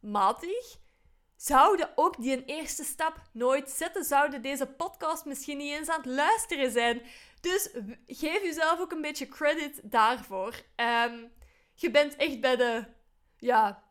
[0.00, 0.80] matig,
[1.36, 6.10] zouden ook die eerste stap nooit zetten, zouden deze podcast misschien niet eens aan het
[6.10, 7.02] luisteren zijn.
[7.40, 7.70] Dus
[8.06, 10.54] geef jezelf ook een beetje credit daarvoor.
[10.76, 11.32] Um,
[11.74, 12.84] je bent echt bij de,
[13.36, 13.82] ja,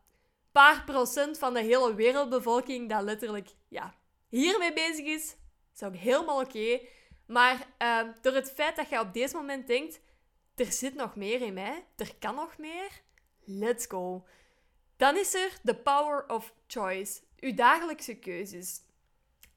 [0.52, 3.94] paar procent van de hele wereldbevolking dat letterlijk, ja,
[4.28, 5.36] hiermee bezig is.
[5.74, 6.58] Dat is ook helemaal oké.
[6.58, 6.88] Okay.
[7.32, 10.00] Maar uh, door het feit dat je op deze moment denkt,
[10.54, 12.90] er zit nog meer in mij, er kan nog meer,
[13.44, 14.26] let's go.
[14.96, 18.80] Dan is er de power of choice, uw dagelijkse keuzes.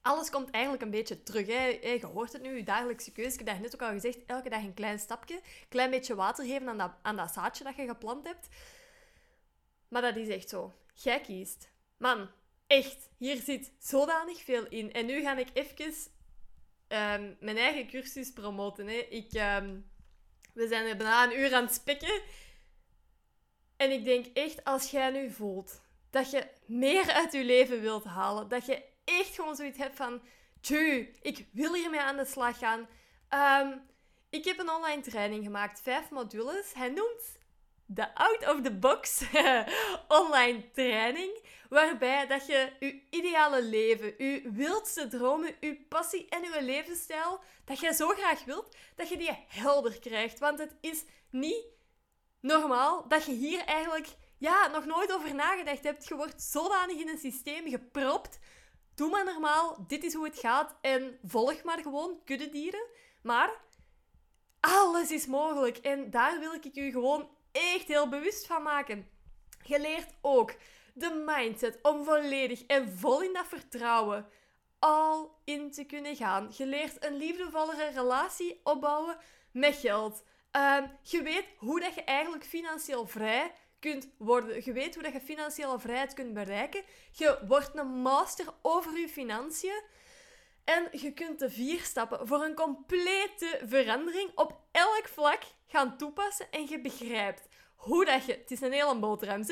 [0.02, 1.46] Alles komt eigenlijk een beetje terug.
[1.46, 3.36] Je hoort het nu, uw dagelijkse keuzes.
[3.36, 5.40] Ik heb net ook al gezegd, elke dag een klein stapje.
[5.68, 8.48] Klein beetje water geven aan dat, aan dat zaadje dat je geplant hebt.
[9.88, 10.72] Maar dat is echt zo.
[10.94, 11.70] Jij kiest.
[11.96, 12.30] Man,
[12.66, 14.92] echt, hier zit zodanig veel in.
[14.92, 15.94] En nu ga ik even
[16.88, 18.86] um, mijn eigen cursus promoten.
[18.86, 18.94] Hè.
[18.94, 19.90] Ik, um,
[20.54, 22.22] we zijn bijna een uur aan het spikken.
[23.76, 25.80] En ik denk echt, als jij nu voelt
[26.10, 30.22] dat je meer uit je leven wilt halen, dat je echt gewoon zoiets hebt van,
[30.60, 32.88] tju, ik wil hiermee aan de slag gaan.
[33.64, 33.82] Um,
[34.30, 36.72] ik heb een online training gemaakt, vijf modules.
[36.74, 37.38] Hij noemt
[37.86, 39.22] de out of the box
[40.22, 41.45] online training.
[41.68, 47.80] Waarbij dat je je ideale leven, je wildste dromen, je passie en je levensstijl, dat
[47.80, 50.38] je zo graag wilt, dat je die helder krijgt.
[50.38, 51.64] Want het is niet
[52.40, 54.08] normaal dat je hier eigenlijk
[54.38, 56.08] ja, nog nooit over nagedacht hebt.
[56.08, 58.38] Je wordt zodanig in een systeem gepropt.
[58.94, 62.86] Doe maar normaal, dit is hoe het gaat en volg maar gewoon kuddedieren.
[63.22, 63.50] Maar
[64.60, 69.08] alles is mogelijk en daar wil ik u gewoon echt heel bewust van maken.
[69.62, 70.54] Je leert ook
[70.96, 74.28] de mindset om volledig en vol in dat vertrouwen
[74.78, 76.52] al in te kunnen gaan.
[76.56, 79.16] Je leert een liefdevollere relatie opbouwen
[79.50, 80.22] met geld.
[80.52, 84.64] Um, je weet hoe dat je eigenlijk financieel vrij kunt worden.
[84.64, 86.82] Je weet hoe dat je financiële vrijheid kunt bereiken.
[87.10, 89.82] Je wordt een master over je financiën.
[90.64, 96.50] En je kunt de vier stappen voor een complete verandering op elk vlak gaan toepassen.
[96.50, 98.32] En je begrijpt hoe dat je...
[98.32, 99.44] Het is een hele boterham,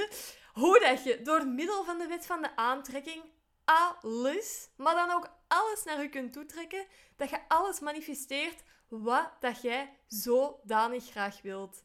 [0.55, 3.23] hoe dat je door middel van de wet van de aantrekking
[3.65, 6.87] alles, maar dan ook alles naar je kunt toetrekken,
[7.17, 11.85] dat je alles manifesteert wat dat jij zodanig graag wilt.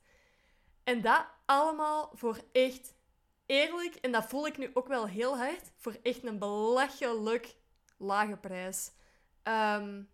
[0.84, 2.94] En dat allemaal voor echt
[3.46, 7.56] eerlijk, en dat voel ik nu ook wel heel hard, voor echt een belachelijk
[7.98, 8.92] lage prijs.
[9.44, 10.10] Um,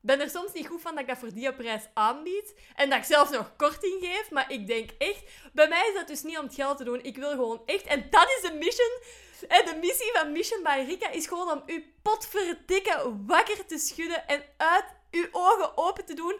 [0.00, 2.54] ben er soms niet goed van dat ik dat voor die prijs aanbied.
[2.74, 4.30] En dat ik zelfs nog korting geef.
[4.30, 5.22] Maar ik denk echt,
[5.52, 7.02] bij mij is dat dus niet om het geld te doen.
[7.02, 9.00] Ik wil gewoon echt, en dat is de mission.
[9.48, 14.26] En de missie van Mission by Rika is gewoon om uw potverdikke wakker te schudden
[14.28, 16.36] en uit uw ogen open te doen.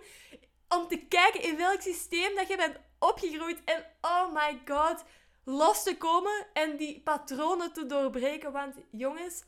[0.69, 3.61] Om te kijken in welk systeem dat je bent opgegroeid.
[3.65, 5.05] En oh my god,
[5.45, 8.53] los te komen en die patronen te doorbreken.
[8.53, 9.45] Want jongens,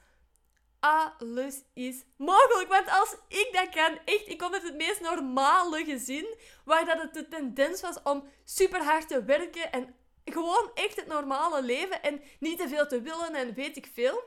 [0.82, 2.68] alles is mogelijk.
[2.68, 6.98] Want als ik dat kan, echt, ik kom uit het meest normale gezin, waar dat
[7.00, 12.02] het de tendens was om super hard te werken en gewoon echt het normale leven
[12.02, 14.22] en niet te veel te willen en weet ik veel.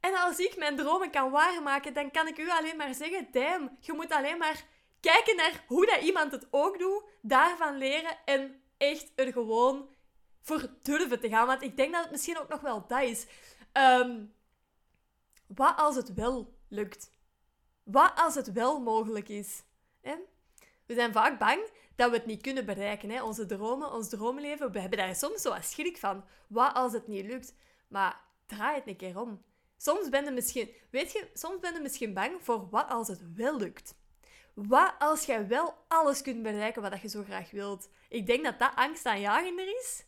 [0.00, 3.76] En als ik mijn dromen kan waarmaken, dan kan ik u alleen maar zeggen, damn,
[3.80, 4.64] je moet alleen maar
[5.00, 9.88] kijken naar hoe dat iemand het ook doet, daarvan leren en echt er gewoon
[10.42, 11.46] voor durven te gaan.
[11.46, 13.26] Want ik denk dat het misschien ook nog wel dat is.
[13.72, 14.24] Ehm,
[15.48, 17.10] wat als het wel lukt?
[17.82, 19.62] Wat als het wel mogelijk is?
[20.86, 23.22] We zijn vaak bang dat we het niet kunnen bereiken.
[23.22, 26.24] Onze dromen, ons droomleven, we hebben daar soms zo schrik van.
[26.46, 27.54] Wat als het niet lukt?
[27.88, 29.42] Maar draai het een keer om.
[29.76, 33.34] Soms ben je misschien, weet je, soms ben je misschien bang voor wat als het
[33.34, 33.94] wel lukt.
[34.54, 37.88] Wat als jij wel alles kunt bereiken wat je zo graag wilt?
[38.08, 40.06] Ik denk dat dat angstaanjagender is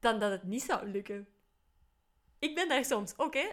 [0.00, 1.28] dan dat het niet zou lukken.
[2.42, 3.48] Ik ben daar soms ook, hè.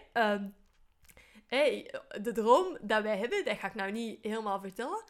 [1.48, 5.04] Hey, de droom dat wij hebben, dat ga ik nou niet helemaal vertellen.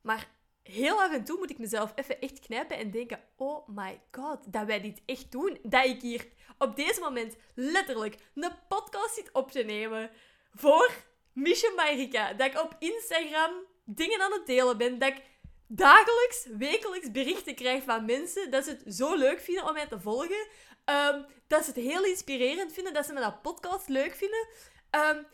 [0.00, 0.28] Maar
[0.62, 4.52] heel af en toe moet ik mezelf even echt knijpen en denken: oh my god,
[4.52, 5.58] dat wij dit echt doen.
[5.62, 6.26] Dat ik hier
[6.58, 10.10] op deze moment letterlijk een podcast zit op te nemen
[10.54, 10.90] voor
[11.32, 13.50] Mission by Dat ik op Instagram
[13.84, 14.98] dingen aan het delen ben.
[14.98, 15.22] Dat ik
[15.66, 20.00] dagelijks, wekelijks berichten krijg van mensen dat ze het zo leuk vinden om mij te
[20.00, 20.46] volgen.
[20.90, 24.48] Um, dat ze het heel inspirerend vinden, dat ze dat podcast leuk vinden.
[24.90, 25.26] Um,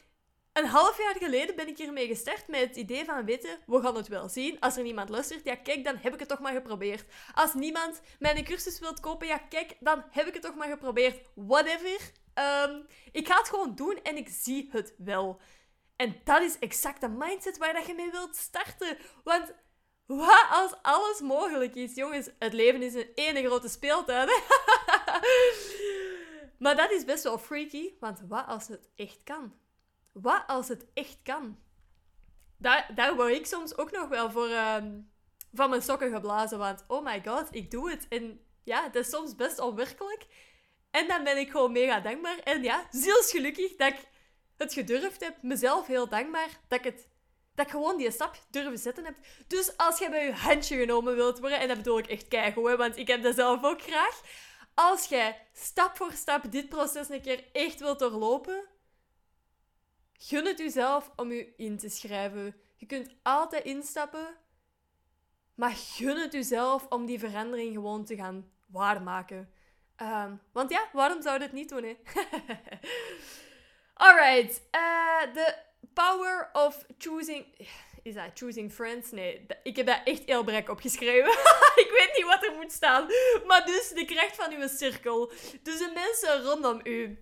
[0.52, 3.96] een half jaar geleden ben ik hiermee gestart met het idee van, weten, we gaan
[3.96, 4.60] het wel zien.
[4.60, 7.04] Als er niemand luistert, ja kijk, dan heb ik het toch maar geprobeerd.
[7.34, 11.20] Als niemand mijn cursus wilt kopen, ja kijk, dan heb ik het toch maar geprobeerd.
[11.34, 12.00] Whatever.
[12.34, 15.40] Um, ik ga het gewoon doen en ik zie het wel.
[15.96, 18.98] En dat is exact de mindset waar je mee wilt starten.
[19.24, 19.52] Want
[20.06, 21.94] wat als alles mogelijk is?
[21.94, 24.28] Jongens, het leven is een ene grote speeltuin.
[26.58, 29.54] maar dat is best wel freaky, want wat als het echt kan?
[30.12, 31.58] Wat als het echt kan?
[32.56, 35.00] Daar, daar word ik soms ook nog wel voor ehm,
[35.52, 36.58] van mijn sokken geblazen.
[36.58, 38.06] Want oh my god, ik doe het.
[38.08, 40.26] En ja, het is soms best onwerkelijk.
[40.90, 42.38] En dan ben ik gewoon mega dankbaar.
[42.38, 44.06] En ja, zielsgelukkig dat ik
[44.56, 45.42] het gedurfd heb.
[45.42, 47.08] Mezelf heel dankbaar dat ik het
[47.54, 49.16] dat ik gewoon die stap durven zetten heb.
[49.46, 52.76] Dus als jij bij je handje genomen wilt worden, en dat bedoel ik echt keigoed,
[52.76, 54.20] want ik heb dat zelf ook graag.
[54.74, 58.64] Als jij stap voor stap dit proces een keer echt wilt doorlopen,
[60.12, 62.56] gun het jezelf om je in te schrijven.
[62.76, 64.36] Je kunt altijd instappen,
[65.54, 69.52] maar gun het jezelf om die verandering gewoon te gaan waarmaken.
[70.02, 71.96] Um, want ja, waarom zou je het niet doen, hè?
[73.94, 75.56] Alright, uh, de
[75.92, 77.44] power of choosing...
[78.02, 79.10] Is dat choosing friends?
[79.10, 81.30] Nee, ik heb daar echt heel brek opgeschreven.
[81.84, 83.06] ik weet niet wat er moet staan.
[83.46, 85.32] Maar dus de kracht van uw cirkel.
[85.62, 87.18] Dus de mensen rondom u.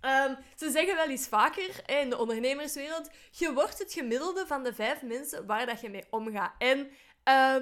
[0.00, 4.74] Ehm, ze zeggen wel eens vaker in de ondernemerswereld: je wordt het gemiddelde van de
[4.74, 6.54] vijf mensen waar dat je mee omgaat.
[6.58, 6.90] En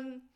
[0.00, 0.30] um,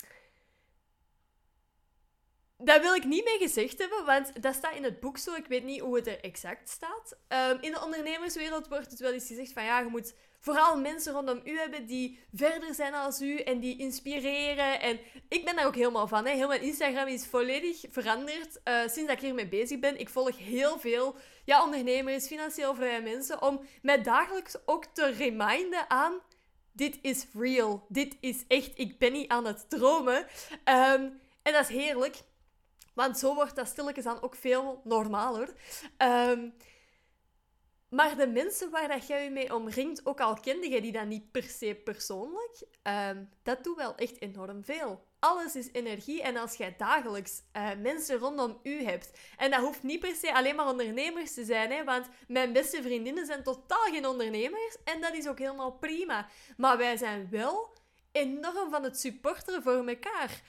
[2.59, 5.35] dat wil ik niet mee gezegd hebben, want dat staat in het boek zo.
[5.35, 7.17] Ik weet niet hoe het er exact staat.
[7.29, 11.13] Um, in de ondernemerswereld wordt het wel eens gezegd van ja, je moet vooral mensen
[11.13, 14.81] rondom u hebben die verder zijn als u en die inspireren.
[14.81, 14.99] En
[15.29, 16.27] ik ben daar ook helemaal van.
[16.27, 20.01] Heel mijn Instagram is volledig veranderd uh, sinds dat ik hiermee bezig ben.
[20.01, 25.91] Ik volg heel veel ja, ondernemers, financieel vrije mensen, om mij dagelijks ook te reminden
[25.91, 26.21] aan
[26.73, 27.87] dit is real.
[27.89, 28.71] Dit is echt.
[28.75, 30.27] Ik ben niet aan het dromen.
[30.65, 32.17] Um, en dat is heerlijk.
[32.99, 35.55] Want zo wordt dat stilletjes aan ook veel normaler.
[35.99, 36.55] Um,
[37.89, 41.09] maar de mensen waar dat jij je mee omringt, ook al kende je die dan
[41.09, 45.07] niet per se persoonlijk, um, dat doet wel echt enorm veel.
[45.19, 49.83] Alles is energie en als jij dagelijks uh, mensen rondom u hebt, en dat hoeft
[49.83, 53.85] niet per se alleen maar ondernemers te zijn, hè, want mijn beste vriendinnen zijn totaal
[53.85, 56.29] geen ondernemers en dat is ook helemaal prima.
[56.57, 57.73] Maar wij zijn wel
[58.13, 60.43] enorm van het supporteren voor elkaar.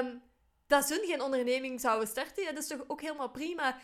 [0.00, 0.22] Um,
[0.68, 3.78] dat ze geen onderneming zouden starten, dat is toch ook helemaal prima.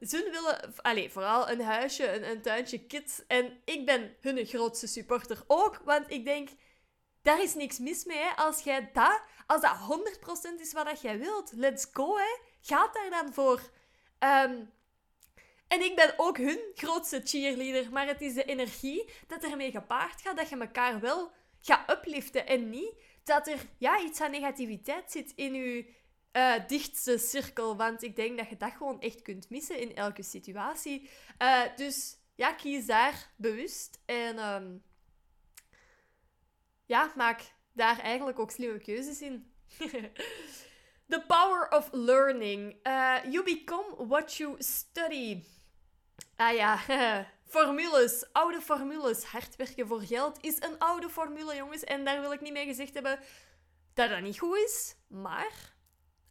[0.00, 3.22] Ze willen allez, vooral een huisje, een, een tuintje, kids.
[3.26, 6.48] En ik ben hun grootste supporter ook, want ik denk,
[7.22, 8.18] daar is niks mis mee.
[8.18, 8.36] Hè?
[8.36, 9.76] Als jij dat, als dat
[10.56, 12.16] 100% is wat jij wilt, let's go.
[12.16, 12.38] Hè?
[12.60, 13.60] Gaat daar dan voor.
[14.18, 14.72] Um,
[15.68, 17.92] En ik ben ook hun grootste cheerleader.
[17.92, 21.30] Maar het is de energie dat ermee gepaard gaat dat je elkaar wel
[21.60, 22.46] gaat upliften.
[22.46, 22.94] En niet
[23.30, 25.94] dat er ja, iets aan negativiteit zit in je
[26.32, 27.76] uh, dichtste cirkel.
[27.76, 31.10] Want ik denk dat je dat gewoon echt kunt missen in elke situatie.
[31.38, 34.02] Uh, dus ja, kies daar bewust.
[34.06, 34.82] En um,
[36.86, 39.52] ja, maak daar eigenlijk ook slimme keuzes in.
[41.08, 42.76] The power of learning.
[42.86, 45.44] Uh, you become what you study.
[46.36, 46.78] Ah ja,
[47.50, 49.24] formules, oude formules.
[49.24, 51.84] Hard werken voor geld is een oude formule, jongens.
[51.84, 53.18] En daar wil ik niet mee gezegd hebben
[53.94, 54.96] dat dat niet goed is.
[55.08, 55.74] Maar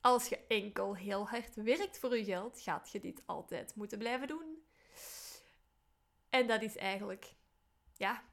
[0.01, 4.27] als je enkel heel hard werkt voor je geld, gaat je dit altijd moeten blijven
[4.27, 4.63] doen.
[6.29, 7.33] En dat is eigenlijk,
[7.93, 8.23] ja,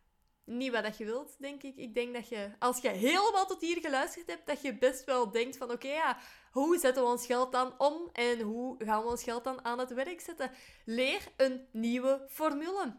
[0.46, 1.76] niet wat je wilt, denk ik.
[1.76, 5.30] Ik denk dat je, als je helemaal tot hier geluisterd hebt, dat je best wel
[5.30, 6.18] denkt van, oké, ja,
[6.50, 9.78] hoe zetten we ons geld dan om en hoe gaan we ons geld dan aan
[9.78, 10.50] het werk zetten?
[10.84, 12.96] Leer een nieuwe formule.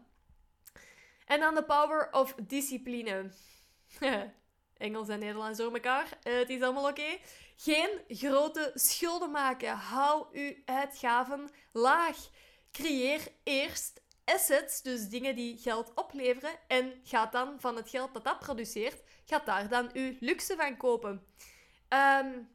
[1.24, 3.30] En dan de power of discipline.
[4.76, 6.18] Engels en Nederlands door elkaar.
[6.22, 7.18] Eh, het is allemaal oké.
[7.56, 9.76] Geen grote schulden maken.
[9.76, 12.16] Hou uw uitgaven laag.
[12.72, 18.24] Creëer eerst assets, dus dingen die geld opleveren, en gaat dan van het geld dat
[18.24, 21.26] dat produceert, gaat daar dan uw luxe van kopen.
[21.88, 22.48] Um,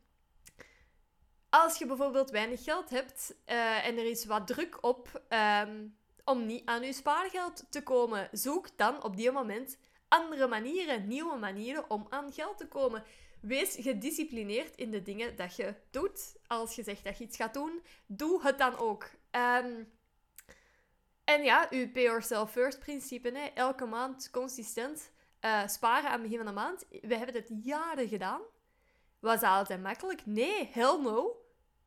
[1.50, 5.22] als je bijvoorbeeld weinig geld hebt uh, en er is wat druk op
[5.64, 11.08] um, om niet aan je spaargeld te komen, zoek dan op die moment andere manieren,
[11.08, 13.04] nieuwe manieren om aan geld te komen.
[13.42, 16.36] Wees gedisciplineerd in de dingen dat je doet.
[16.48, 19.10] Als je zegt dat je iets gaat doen, doe het dan ook.
[19.32, 19.92] Um,
[21.24, 23.30] en ja, uw pay yourself first principe.
[23.30, 23.46] Hè.
[23.46, 25.12] Elke maand consistent
[25.42, 26.86] uh, sparen aan het begin van de maand.
[26.90, 28.42] We hebben het jaren gedaan.
[29.20, 30.26] Was dat altijd makkelijk?
[30.26, 31.38] Nee, hell no.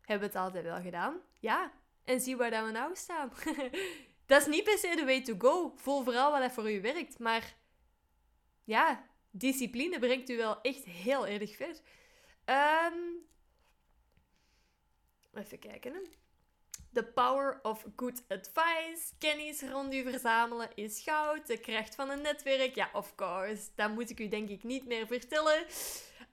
[0.00, 1.20] Hebben we het altijd wel gedaan?
[1.38, 1.72] Ja.
[2.04, 3.32] En zie waar we nou staan.
[4.26, 5.72] dat is niet per se de way to go.
[5.76, 7.18] Voel vooral wat dat voor u werkt.
[7.18, 7.54] Maar
[8.64, 11.80] ja, discipline brengt u wel echt heel erg ver.
[12.44, 13.26] Um,
[15.34, 15.92] even kijken.
[15.92, 16.00] Hè.
[16.96, 19.12] The power of good advice.
[19.18, 21.46] Kennis rond u verzamelen is goud.
[21.46, 22.74] De kracht van een netwerk.
[22.74, 23.62] Ja, of course.
[23.74, 25.64] Dat moet ik u denk ik niet meer vertellen.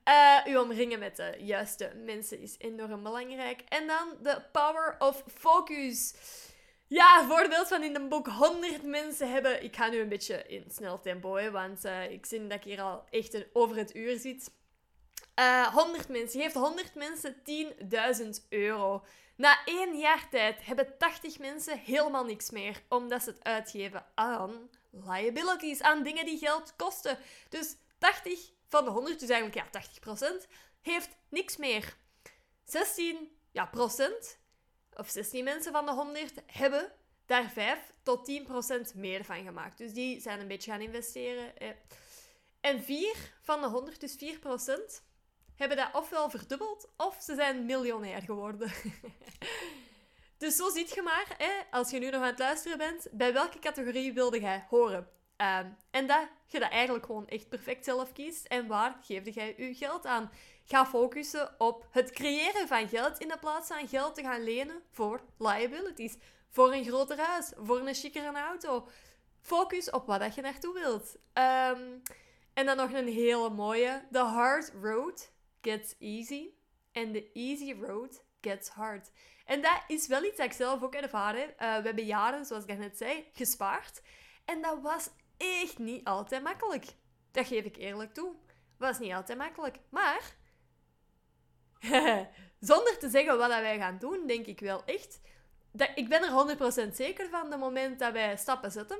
[0.08, 3.60] Uh, u omringen met de juiste mensen is enorm belangrijk.
[3.68, 6.14] En dan de power of focus.
[6.86, 9.64] Ja, voorbeeld van in een boek 100 mensen hebben.
[9.64, 12.80] Ik ga nu een beetje in snel tempo, want uh, ik zie dat ik hier
[12.80, 14.50] al echt een, over het uur zit.
[15.38, 16.38] Uh, eh, 100 mensen.
[16.38, 19.04] Je geeft 100 mensen 10.000 euro.
[19.36, 24.70] Na één jaar tijd hebben 80 mensen helemaal niks meer, omdat ze het uitgeven aan
[24.90, 27.18] liabilities, aan dingen die geld kosten.
[27.48, 29.82] Dus 80 van de 100, dus eigenlijk ja,
[30.44, 30.46] 80%,
[30.80, 31.96] heeft niks meer.
[32.64, 34.38] 16 ja, procent,
[34.96, 36.92] of 16 mensen van de 100, hebben
[37.26, 38.30] daar 5 tot
[38.94, 39.78] 10% meer van gemaakt.
[39.78, 41.52] Dus die zijn een beetje gaan investeren.
[42.60, 45.02] En 4 van de 100, dus 4%,
[45.56, 48.72] hebben dat ofwel verdubbeld of ze zijn miljonair geworden.
[50.38, 53.32] dus zo ziet je maar, hè, als je nu nog aan het luisteren bent, bij
[53.32, 55.08] welke categorie wilde jij horen?
[55.36, 58.46] Ehm, en dat je dat eigenlijk gewoon echt perfect zelf kiest.
[58.46, 60.30] En waar geefde jij je geld aan?
[60.64, 64.82] Ga focussen op het creëren van geld in de plaats van geld te gaan lenen
[64.90, 66.16] voor liabilities.
[66.48, 68.88] Voor een groter huis, voor een chicere auto.
[69.40, 71.16] Focus op wat dat je naartoe wilt.
[71.32, 72.02] Um,
[72.54, 74.02] en dan nog een hele mooie.
[74.12, 75.32] The hard road
[75.64, 76.48] gets easy.
[76.92, 79.10] And the easy road gets hard.
[79.44, 81.48] En dat is wel iets dat ik zelf ook ervaren.
[81.48, 84.02] Uh, we hebben jaren, zoals ik net zei, gespaard.
[84.44, 86.84] En dat was echt niet altijd makkelijk.
[87.30, 88.34] Dat geef ik eerlijk toe.
[88.76, 89.78] Was niet altijd makkelijk.
[89.88, 90.36] Maar,
[92.60, 95.20] zonder te zeggen wat wij gaan doen, denk ik wel echt...
[95.72, 98.98] Dat, ik ben er 100% zeker van, de moment dat wij stappen zetten,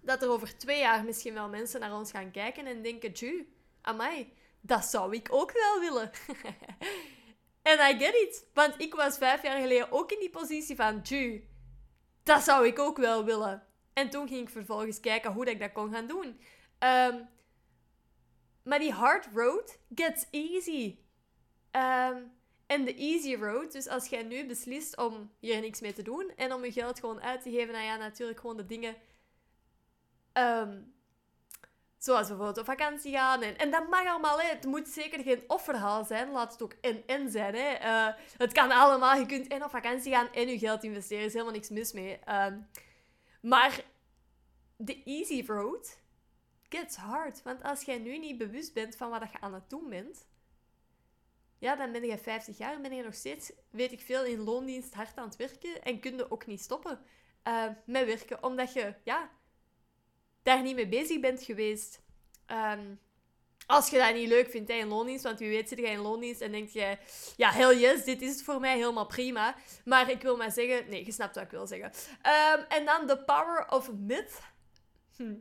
[0.00, 3.52] dat er over twee jaar misschien wel mensen naar ons gaan kijken en denken, tju,
[3.80, 4.32] amai,
[4.66, 6.10] dat zou ik ook wel willen.
[7.62, 8.46] En I get it.
[8.54, 11.48] Want ik was vijf jaar geleden ook in die positie van, tju,
[12.22, 13.66] dat zou ik ook wel willen.
[13.92, 16.40] En toen ging ik vervolgens kijken hoe dat ik dat kon gaan doen.
[16.78, 17.22] Ehm,
[18.62, 20.98] maar die hard road gets easy.
[21.70, 22.22] Ehm,
[22.66, 26.32] en de easy road, dus als jij nu beslist om hier niks mee te doen
[26.36, 28.96] en om je geld gewoon uit te geven, nou ja, natuurlijk gewoon de dingen
[30.32, 30.82] ehm,
[32.06, 33.42] Zoals bijvoorbeeld op vakantie gaan.
[33.42, 34.40] En, en dat mag allemaal.
[34.40, 34.48] Hè.
[34.48, 36.30] Het moet zeker geen offerhaal zijn.
[36.30, 37.54] Laat het ook en-en zijn.
[37.54, 37.80] Hè.
[37.80, 39.16] Uh, het kan allemaal.
[39.16, 41.20] Je kunt en op vakantie gaan en je geld investeren.
[41.20, 42.18] Er is helemaal niks mis mee.
[42.28, 42.68] Um,
[43.40, 43.84] maar
[44.76, 45.98] de easy road
[46.68, 47.42] gets hard.
[47.42, 50.26] Want als jij nu niet bewust bent van wat je aan het doen bent...
[51.58, 54.40] Ja, dan ben je 50 jaar en ben je nog steeds, weet ik veel, in
[54.40, 55.82] loondienst hard aan het werken.
[55.82, 57.00] En kun je ook niet stoppen.
[57.44, 58.42] uh, met werken.
[58.42, 59.30] Omdat je ja,
[60.46, 62.00] daar niet mee bezig bent geweest.
[62.50, 63.00] Um,
[63.66, 65.98] als je dat niet leuk vindt hè, in loondienst, want wie weet zit je in
[65.98, 66.98] loondienst en denk je,
[67.36, 69.54] ja, hell yes, dit is het voor mij helemaal prima.
[69.84, 71.90] Maar ik wil maar zeggen, nee, je snapt wat ik wil zeggen.
[72.58, 74.40] Um, en dan The Power of Myth.
[75.16, 75.34] Hm.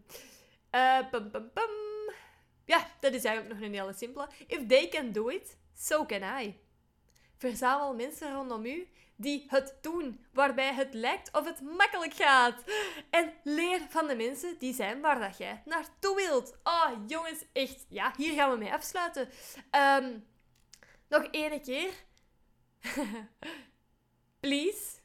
[1.09, 2.13] Pum.
[2.65, 4.29] Ja, dat is eigenlijk nog een hele simpele.
[4.47, 6.59] If they can do it, so can I.
[7.37, 12.63] Verzamel mensen rondom u die het doen, waarbij het lijkt of het makkelijk gaat.
[13.09, 16.57] En leer van de mensen die zijn waar dat jij naartoe wilt.
[16.63, 17.85] Oh, jongens, echt.
[17.89, 19.29] Ja, hier gaan we mee afsluiten.
[19.71, 20.25] Um,
[21.07, 21.93] nog één keer.
[24.39, 25.03] Please.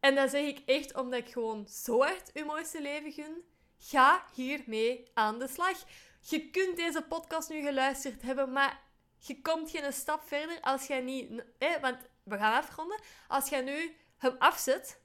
[0.00, 3.44] En dat zeg ik echt omdat ik gewoon zo hard uw mooiste leven gun.
[3.78, 5.84] Ga hiermee aan de slag.
[6.20, 8.80] Je kunt deze podcast nu geluisterd hebben, maar
[9.18, 11.42] je komt geen stap verder als jij niet...
[11.80, 13.00] Want we gaan afronden.
[13.28, 15.00] Als jij nu hem afzet,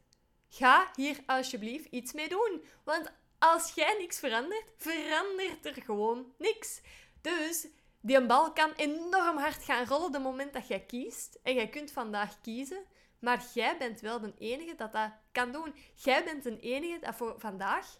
[0.49, 2.63] ga hier alsjeblieft iets mee doen.
[2.83, 6.81] Want als jij niks verandert, verandert er gewoon niks.
[7.21, 7.67] Dus
[8.01, 11.39] die bal kan enorm hard gaan rollen de moment dat jij kiest.
[11.43, 12.85] En jij kunt vandaag kiezen.
[13.19, 15.75] Maar jij bent wel de enige dat dat kan doen.
[15.93, 17.97] Jij bent de enige dat voor vandaag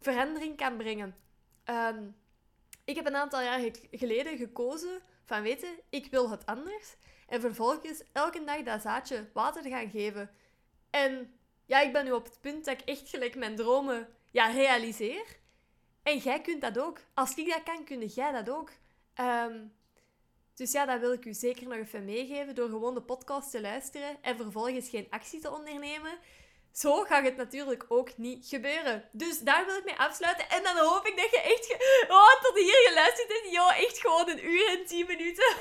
[0.00, 1.16] verandering kan brengen.
[1.64, 2.08] Ehm,
[2.84, 6.96] ik heb een aantal jaar geleden gekozen van weten, ik wil het anders.
[7.30, 10.30] En vervolgens elke dag dat zaadje water gaan geven.
[10.90, 11.34] En
[11.66, 15.38] ja, ik ben nu op het punt dat ik echt gelijk mijn dromen ja, realiseer.
[16.02, 17.00] En jij kunt dat ook.
[17.14, 18.70] Als ik dat kan, kun jij dat ook.
[19.14, 19.58] Ehm,
[20.54, 23.60] dus ja, dat wil ik u zeker nog even meegeven door gewoon de podcast te
[23.60, 26.18] luisteren en vervolgens geen actie te ondernemen.
[26.72, 29.04] Zo gaat het natuurlijk ook niet gebeuren.
[29.12, 30.48] Dus daar wil ik mee afsluiten.
[30.48, 31.76] En dan hoop ik dat je echt...
[32.10, 33.50] Oh, tot hier geluisterd hebt.
[33.50, 35.54] Ja, echt gewoon een uur en tien minuten.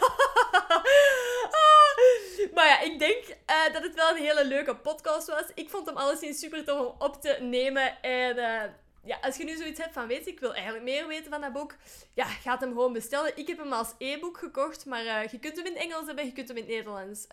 [2.55, 5.43] maar ja, ik denk uh, dat het wel een hele leuke podcast was.
[5.53, 8.01] Ik vond hem alleszins super tof om op te nemen.
[8.01, 8.37] En...
[8.37, 8.63] Uh,
[9.03, 11.53] ja, als je nu zoiets hebt van, weet ik wil eigenlijk meer weten van dat
[11.53, 11.75] boek,
[12.13, 13.37] ja, ga hem gewoon bestellen.
[13.37, 16.31] Ik heb hem als e-book gekocht, maar uh, je kunt hem in Engels hebben, je
[16.31, 17.27] kunt hem in Nederlands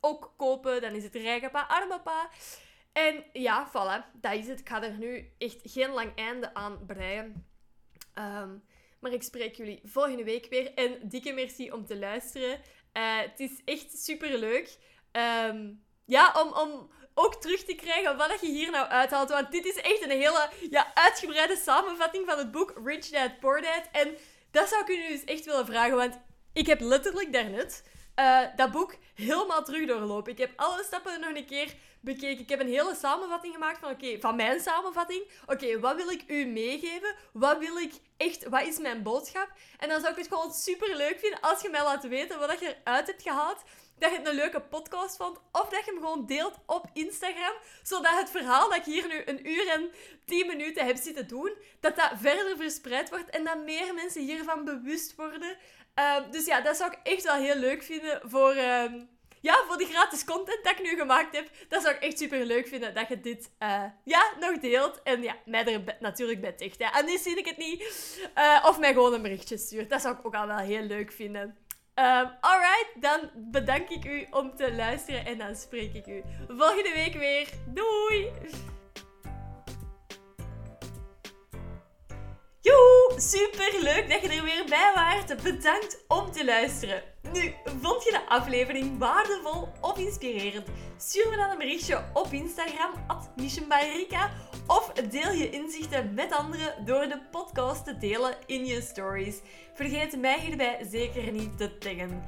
[0.00, 0.80] ook kopen.
[0.80, 2.30] Dan is het Rijke Pa, Arme Pa.
[2.96, 4.60] En ja, voilà, dat is het.
[4.60, 7.46] Ik ga er nu echt geen lang einde aan breien.
[8.14, 8.64] Um,
[9.00, 10.74] maar ik spreek jullie volgende week weer.
[10.74, 12.60] En dikke merci om te luisteren.
[12.92, 14.78] Uh, het is echt super leuk.
[15.12, 19.30] Um, ja, om, om ook terug te krijgen wat je hier nou uithaalt.
[19.30, 23.62] Want dit is echt een hele ja, uitgebreide samenvatting van het boek Rich Dad Poor
[23.62, 23.88] Dad.
[23.92, 24.16] En
[24.50, 25.96] dat zou ik nu dus echt willen vragen.
[25.96, 26.18] Want
[26.52, 27.82] ik heb letterlijk daarnet
[28.16, 30.32] uh, dat boek helemaal terug doorlopen.
[30.32, 31.74] Ik heb alle stappen nog een keer
[32.06, 32.42] bekeken.
[32.42, 35.22] Ik heb een hele samenvatting gemaakt van, oké, van mijn samenvatting.
[35.46, 37.14] Oké, wat wil ik u meegeven?
[37.32, 39.48] Wat wil ik echt, wat is mijn boodschap?
[39.78, 42.60] En dan zou ik het gewoon super leuk vinden als je mij laat weten wat
[42.60, 43.62] je eruit hebt gehaald.
[43.98, 45.38] Dat je het een leuke podcast vond.
[45.52, 47.54] Of dat je hem gewoon deelt op Instagram.
[47.82, 49.90] Zodat het verhaal dat ik hier nu een uur en
[50.24, 53.30] tien minuten heb zitten doen, dat dat verder verspreid wordt.
[53.30, 55.56] En dat meer mensen hiervan bewust worden.
[55.94, 59.04] Ehm, dus ja, dat zou ik echt wel heel leuk vinden voor, ehm,
[59.40, 61.50] ja, voor de gratis content dat ik nu gemaakt heb.
[61.68, 65.02] Dat zou ik echt super leuk vinden dat je dit uh, ja, nog deelt.
[65.02, 66.78] En ja, mij er natuurlijk bij ticht.
[66.78, 66.90] Hè.
[66.90, 67.82] Anders zie ik het niet.
[68.38, 69.90] Uh, of mij gewoon een berichtje stuurt.
[69.90, 71.56] Dat zou ik ook al wel heel leuk vinden.
[71.98, 76.92] Um, alright, dan bedank ik u om te luisteren en dan spreek ik u volgende
[76.94, 77.48] week weer.
[77.66, 78.30] Doei!
[82.60, 85.42] Joe, super leuk dat je er weer bij waart.
[85.42, 87.02] Bedankt om te luisteren.
[87.32, 90.66] Nu, vond je de aflevering waardevol of inspirerend?
[90.96, 93.30] Stuur me dan een berichtje op Instagram, at
[94.66, 99.40] of deel je inzichten met anderen door de podcast te delen in je stories.
[99.74, 102.24] Vergeet mij hierbij zeker niet te taggen.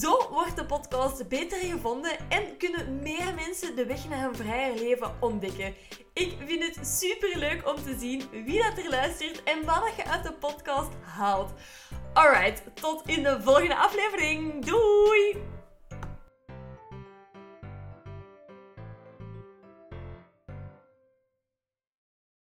[0.00, 4.74] Zo wordt de podcast beter gevonden en kunnen meer mensen de weg naar een vrijer
[4.74, 5.74] leven ontdekken.
[6.12, 10.04] Ik vind het super leuk om te zien wie dat er luistert en wat je
[10.04, 11.52] uit de podcast haalt.
[12.12, 13.74] Alright, tot in de volgende
[14.60, 15.59] Doei!